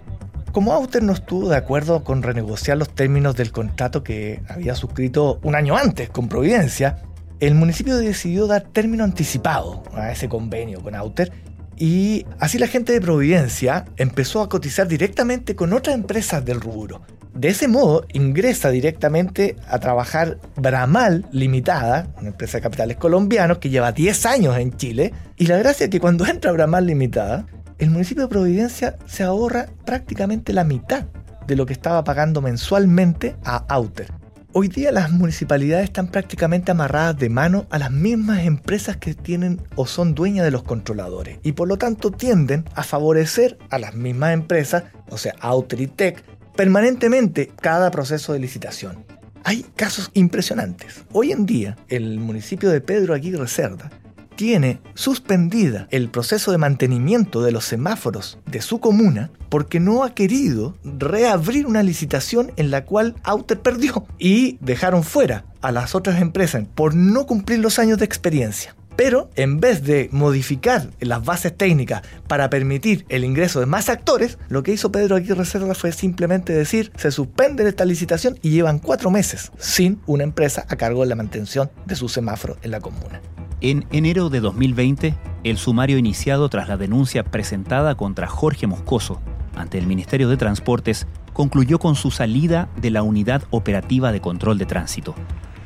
Como 0.53 0.73
Auster 0.73 1.03
no 1.03 1.13
estuvo 1.13 1.51
de 1.51 1.57
acuerdo 1.57 2.03
con 2.03 2.23
renegociar 2.23 2.79
los 2.79 2.89
términos 2.89 3.37
del 3.37 3.53
contrato 3.53 4.03
que 4.03 4.41
había 4.49 4.75
suscrito 4.75 5.39
un 5.43 5.55
año 5.55 5.77
antes 5.77 6.09
con 6.09 6.29
Providencia, 6.29 7.03
el 7.41 7.55
municipio 7.55 7.99
decidió 7.99 8.47
dar 8.47 8.63
término 8.63 9.05
anticipado 9.05 9.83
a 9.93 10.11
ese 10.11 10.31
convenio 10.31 10.81
con 10.81 10.95
Auter 10.95 11.31
y 11.77 12.25
así 12.39 12.59
la 12.59 12.69
gente 12.69 12.95
de 12.95 13.03
Providencia 13.03 13.85
empezó 13.99 14.41
a 14.41 14.49
cotizar 14.49 14.89
directamente 14.89 15.55
con 15.55 15.75
otras 15.75 15.95
empresas 15.95 16.43
del 16.43 16.63
rubro, 16.63 17.03
de 17.37 17.49
ese 17.49 17.69
modo 17.69 18.07
ingresa 18.13 18.71
directamente 18.71 19.57
a 19.69 19.79
trabajar 19.79 20.39
Bramal 20.57 21.27
Limitada, 21.33 22.09
una 22.19 22.29
empresa 22.29 22.59
de 22.59 22.63
capitales 22.63 22.97
colombianos 22.97 23.59
que 23.59 23.69
lleva 23.69 23.93
10 23.93 24.27
años 24.27 24.57
en 24.57 24.77
Chile. 24.77 25.13
Y 25.37 25.47
la 25.47 25.59
gracia 25.59 25.85
es 25.85 25.91
que 25.91 26.01
cuando 26.01 26.27
entra 26.29 26.53
Bramal 26.53 26.87
Limitada, 26.87 27.47
el 27.79 27.91
municipio 27.91 28.25
de 28.25 28.29
Providencia 28.29 28.97
se 29.07 29.23
ahorra 29.23 29.67
prácticamente 29.85 30.55
la 30.55 30.65
mitad 30.65 31.05
de 31.47 31.57
lo 31.57 31.67
que 31.67 31.75
estaba 31.75 32.03
pagando 32.05 32.41
mensualmente 32.41 33.37
a 33.45 33.65
Outer. 33.69 34.11
Hoy 34.53 34.69
día 34.69 34.91
las 34.91 35.11
municipalidades 35.11 35.85
están 35.85 36.09
prácticamente 36.09 36.71
amarradas 36.71 37.19
de 37.19 37.29
mano 37.29 37.67
a 37.69 37.79
las 37.79 37.91
mismas 37.91 38.39
empresas 38.47 38.97
que 38.97 39.13
tienen 39.13 39.61
o 39.75 39.87
son 39.87 40.15
dueñas 40.15 40.47
de 40.47 40.51
los 40.51 40.63
controladores 40.63 41.39
y 41.43 41.53
por 41.53 41.69
lo 41.69 41.77
tanto 41.77 42.11
tienden 42.11 42.65
a 42.75 42.83
favorecer 42.83 43.59
a 43.69 43.79
las 43.79 43.95
mismas 43.95 44.33
empresas, 44.33 44.85
o 45.11 45.19
sea, 45.19 45.35
Outer 45.41 45.83
y 45.83 45.87
Tech, 45.89 46.25
permanentemente 46.57 47.53
cada 47.61 47.91
proceso 47.91 48.33
de 48.33 48.41
licitación. 48.41 49.05
Hay 49.45 49.65
casos 49.77 50.11
impresionantes. 50.15 51.05
Hoy 51.13 51.31
en 51.31 51.47
día, 51.47 51.77
el 51.89 52.19
municipio 52.19 52.71
de 52.71 52.81
Pedro 52.81 53.15
Aguirre 53.15 53.47
Cerda 53.47 53.91
tiene 54.35 54.81
suspendida 54.95 55.89
el 55.91 56.11
proceso 56.11 56.53
de 56.53 56.59
mantenimiento 56.59 57.43
de 57.43 57.53
los 57.53 57.65
semáforos 57.65 58.39
de 58.47 58.61
su 58.61 58.81
comuna 58.81 59.31
porque 59.49 59.81
no 59.81 60.05
ha 60.05 60.15
querido 60.15 60.77
reabrir 60.85 61.67
una 61.67 61.83
licitación 61.83 62.53
en 62.57 62.71
la 62.71 62.85
cual 62.85 63.15
Aute 63.23 63.57
perdió 63.57 64.07
y 64.19 64.59
dejaron 64.61 65.05
fuera 65.05 65.47
a 65.63 65.73
las 65.73 65.95
otras 65.95 66.21
empresas 66.21 66.65
por 66.75 66.95
no 66.95 67.27
cumplir 67.27 67.61
los 67.61 67.79
años 67.79 67.99
de 67.99 68.05
experiencia. 68.05 68.77
Pero 68.97 69.31
en 69.37 69.61
vez 69.61 69.83
de 69.85 70.09
modificar 70.11 70.91
las 71.01 71.25
bases 71.25 71.57
técnicas 71.57 72.03
para 72.27 72.49
permitir 72.49 73.05
el 73.11 73.25
ingreso 73.25 73.61
de 73.61 73.67
más 73.67 73.89
actores, 73.89 74.39
lo 74.49 74.63
que 74.63 74.73
hizo 74.73 74.91
Pedro 74.91 75.17
Aguirre 75.17 75.45
Cerda 75.45 75.75
fue 75.75 75.93
simplemente 75.93 76.55
decir 76.55 76.91
se 76.97 77.11
suspende 77.11 77.69
esta 77.69 77.85
licitación 77.85 78.39
y 78.41 78.51
llevan 78.51 78.79
cuatro 78.79 79.11
meses 79.11 79.53
sin 79.59 80.01
una 80.07 80.25
empresa 80.25 80.65
a 80.69 80.77
cargo 80.77 81.03
de 81.03 81.09
la 81.09 81.17
mantención 81.17 81.71
de 81.85 81.95
su 81.95 82.09
semáforo 82.09 82.57
en 82.63 82.71
la 82.71 82.81
comuna. 82.81 83.21
En 83.61 83.87
enero 83.91 84.29
de 84.31 84.41
2020, 84.41 85.15
el 85.45 85.59
sumario 85.59 85.99
iniciado 85.99 86.49
tras 86.49 86.69
la 86.69 86.77
denuncia 86.77 87.25
presentada 87.25 87.97
contra 87.97 88.27
Jorge 88.27 88.67
Moscoso 88.67 89.21
ante 89.55 89.79
el 89.79 89.87
Ministerio 89.87 90.29
de 90.29 90.37
Transportes 90.37 91.07
concluyó 91.33 91.79
con 91.79 91.97
su 91.97 92.11
salida 92.11 92.69
de 92.81 92.91
la 92.91 93.03
Unidad 93.03 93.43
Operativa 93.51 94.13
de 94.13 94.21
Control 94.21 94.59
de 94.59 94.67
Tránsito. 94.67 95.15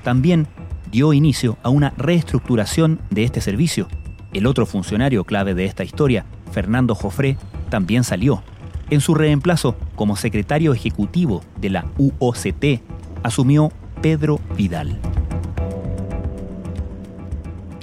También 0.02 0.48
dio 0.90 1.12
inicio 1.12 1.57
a 1.62 1.70
una 1.70 1.92
reestructuración 1.96 3.00
de 3.11 3.24
este 3.24 3.40
servicio. 3.40 3.88
El 4.33 4.46
otro 4.46 4.66
funcionario 4.66 5.24
clave 5.24 5.55
de 5.55 5.64
esta 5.64 5.85
historia, 5.85 6.24
Fernando 6.53 6.94
Jofré, 6.94 7.37
también 7.68 8.05
salió. 8.05 8.42
En 8.90 9.00
su 9.00 9.14
reemplazo, 9.14 9.76
como 9.94 10.16
secretario 10.16 10.72
ejecutivo 10.72 11.42
de 11.61 11.70
la 11.70 11.87
UOCT, 11.96 12.83
asumió 13.22 13.72
Pedro 14.03 14.40
Vidal. 14.57 14.98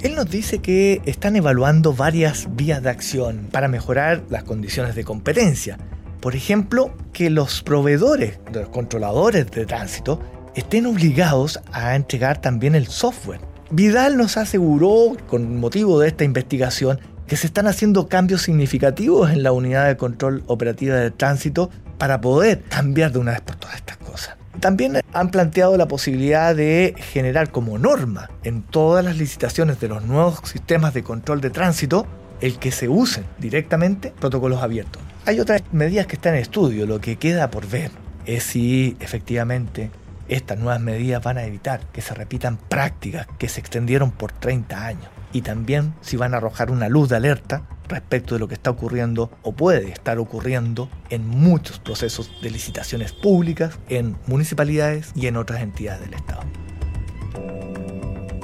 Él 0.00 0.14
nos 0.14 0.30
dice 0.30 0.60
que 0.60 1.02
están 1.06 1.34
evaluando 1.34 1.92
varias 1.92 2.54
vías 2.54 2.82
de 2.82 2.90
acción 2.90 3.48
para 3.50 3.68
mejorar 3.68 4.22
las 4.30 4.44
condiciones 4.44 4.94
de 4.94 5.04
competencia. 5.04 5.76
Por 6.20 6.36
ejemplo, 6.36 6.94
que 7.12 7.30
los 7.30 7.62
proveedores, 7.62 8.38
los 8.52 8.68
controladores 8.68 9.50
de 9.50 9.66
tránsito, 9.66 10.20
estén 10.58 10.86
obligados 10.86 11.60
a 11.72 11.94
entregar 11.94 12.40
también 12.40 12.74
el 12.74 12.88
software. 12.88 13.40
Vidal 13.70 14.16
nos 14.16 14.36
aseguró, 14.36 15.16
con 15.28 15.60
motivo 15.60 16.00
de 16.00 16.08
esta 16.08 16.24
investigación, 16.24 17.00
que 17.26 17.36
se 17.36 17.46
están 17.46 17.66
haciendo 17.66 18.08
cambios 18.08 18.42
significativos 18.42 19.30
en 19.30 19.42
la 19.42 19.52
unidad 19.52 19.86
de 19.86 19.96
control 19.96 20.42
operativa 20.46 20.96
de 20.96 21.10
tránsito 21.10 21.70
para 21.98 22.20
poder 22.20 22.62
cambiar 22.62 23.12
de 23.12 23.18
una 23.18 23.32
vez 23.32 23.40
por 23.42 23.56
todas 23.56 23.76
estas 23.76 23.98
cosas. 23.98 24.36
También 24.60 25.00
han 25.12 25.30
planteado 25.30 25.76
la 25.76 25.86
posibilidad 25.86 26.56
de 26.56 26.94
generar 26.96 27.52
como 27.52 27.78
norma 27.78 28.30
en 28.42 28.62
todas 28.62 29.04
las 29.04 29.16
licitaciones 29.16 29.78
de 29.78 29.88
los 29.88 30.04
nuevos 30.04 30.40
sistemas 30.44 30.94
de 30.94 31.04
control 31.04 31.40
de 31.40 31.50
tránsito 31.50 32.06
el 32.40 32.58
que 32.58 32.72
se 32.72 32.88
usen 32.88 33.24
directamente 33.38 34.12
protocolos 34.18 34.62
abiertos. 34.62 35.02
Hay 35.26 35.38
otras 35.38 35.62
medidas 35.70 36.06
que 36.06 36.16
están 36.16 36.34
en 36.34 36.40
estudio, 36.40 36.86
lo 36.86 37.00
que 37.00 37.16
queda 37.16 37.50
por 37.50 37.68
ver 37.68 37.90
es 38.26 38.42
si 38.42 38.96
efectivamente 39.00 39.90
estas 40.28 40.58
nuevas 40.58 40.80
medidas 40.80 41.22
van 41.22 41.38
a 41.38 41.44
evitar 41.44 41.80
que 41.92 42.02
se 42.02 42.14
repitan 42.14 42.56
prácticas 42.56 43.26
que 43.38 43.48
se 43.48 43.60
extendieron 43.60 44.10
por 44.10 44.32
30 44.32 44.86
años 44.86 45.08
y 45.32 45.42
también 45.42 45.94
si 46.00 46.16
van 46.16 46.34
a 46.34 46.38
arrojar 46.38 46.70
una 46.70 46.88
luz 46.88 47.08
de 47.08 47.16
alerta 47.16 47.62
respecto 47.88 48.34
de 48.34 48.40
lo 48.40 48.48
que 48.48 48.54
está 48.54 48.70
ocurriendo 48.70 49.30
o 49.42 49.52
puede 49.52 49.90
estar 49.90 50.18
ocurriendo 50.18 50.90
en 51.10 51.26
muchos 51.26 51.78
procesos 51.78 52.30
de 52.42 52.50
licitaciones 52.50 53.12
públicas, 53.12 53.78
en 53.88 54.16
municipalidades 54.26 55.12
y 55.14 55.26
en 55.26 55.36
otras 55.36 55.62
entidades 55.62 56.02
del 56.02 56.14
Estado. 56.14 56.42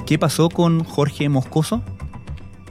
¿Qué 0.05 0.19
pasó 0.19 0.49
con 0.49 0.83
Jorge 0.83 1.29
Moscoso? 1.29 1.83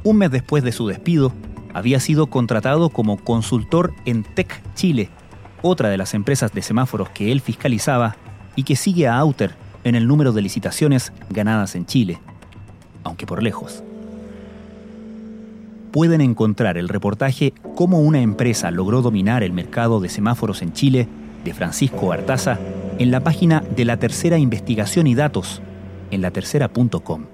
Un 0.02 0.18
mes 0.18 0.30
después 0.30 0.62
de 0.62 0.72
su 0.72 0.86
despido, 0.86 1.32
había 1.72 1.98
sido 1.98 2.28
contratado 2.28 2.90
como 2.90 3.16
consultor 3.16 3.92
en 4.04 4.22
Tech 4.22 4.62
Chile, 4.74 5.10
otra 5.62 5.88
de 5.88 5.96
las 5.96 6.14
empresas 6.14 6.52
de 6.52 6.62
semáforos 6.62 7.08
que 7.10 7.32
él 7.32 7.40
fiscalizaba 7.40 8.16
y 8.56 8.64
que 8.64 8.76
sigue 8.76 9.08
a 9.08 9.18
Outer 9.18 9.54
en 9.84 9.94
el 9.94 10.06
número 10.06 10.32
de 10.32 10.42
licitaciones 10.42 11.12
ganadas 11.30 11.74
en 11.74 11.86
Chile, 11.86 12.18
aunque 13.02 13.26
por 13.26 13.42
lejos. 13.42 13.82
Pueden 15.92 16.20
encontrar 16.20 16.76
el 16.76 16.88
reportaje 16.88 17.52
Cómo 17.76 18.00
una 18.00 18.20
empresa 18.20 18.70
logró 18.70 19.02
dominar 19.02 19.42
el 19.42 19.52
mercado 19.52 20.00
de 20.00 20.08
semáforos 20.08 20.62
en 20.62 20.72
Chile 20.72 21.08
de 21.44 21.54
Francisco 21.54 22.12
Artaza 22.12 22.58
en 22.98 23.10
la 23.10 23.20
página 23.20 23.62
de 23.76 23.84
la 23.84 23.98
Tercera 23.98 24.38
Investigación 24.38 25.06
y 25.06 25.14
Datos 25.14 25.60
en 26.10 26.22
latercera.com. 26.22 27.33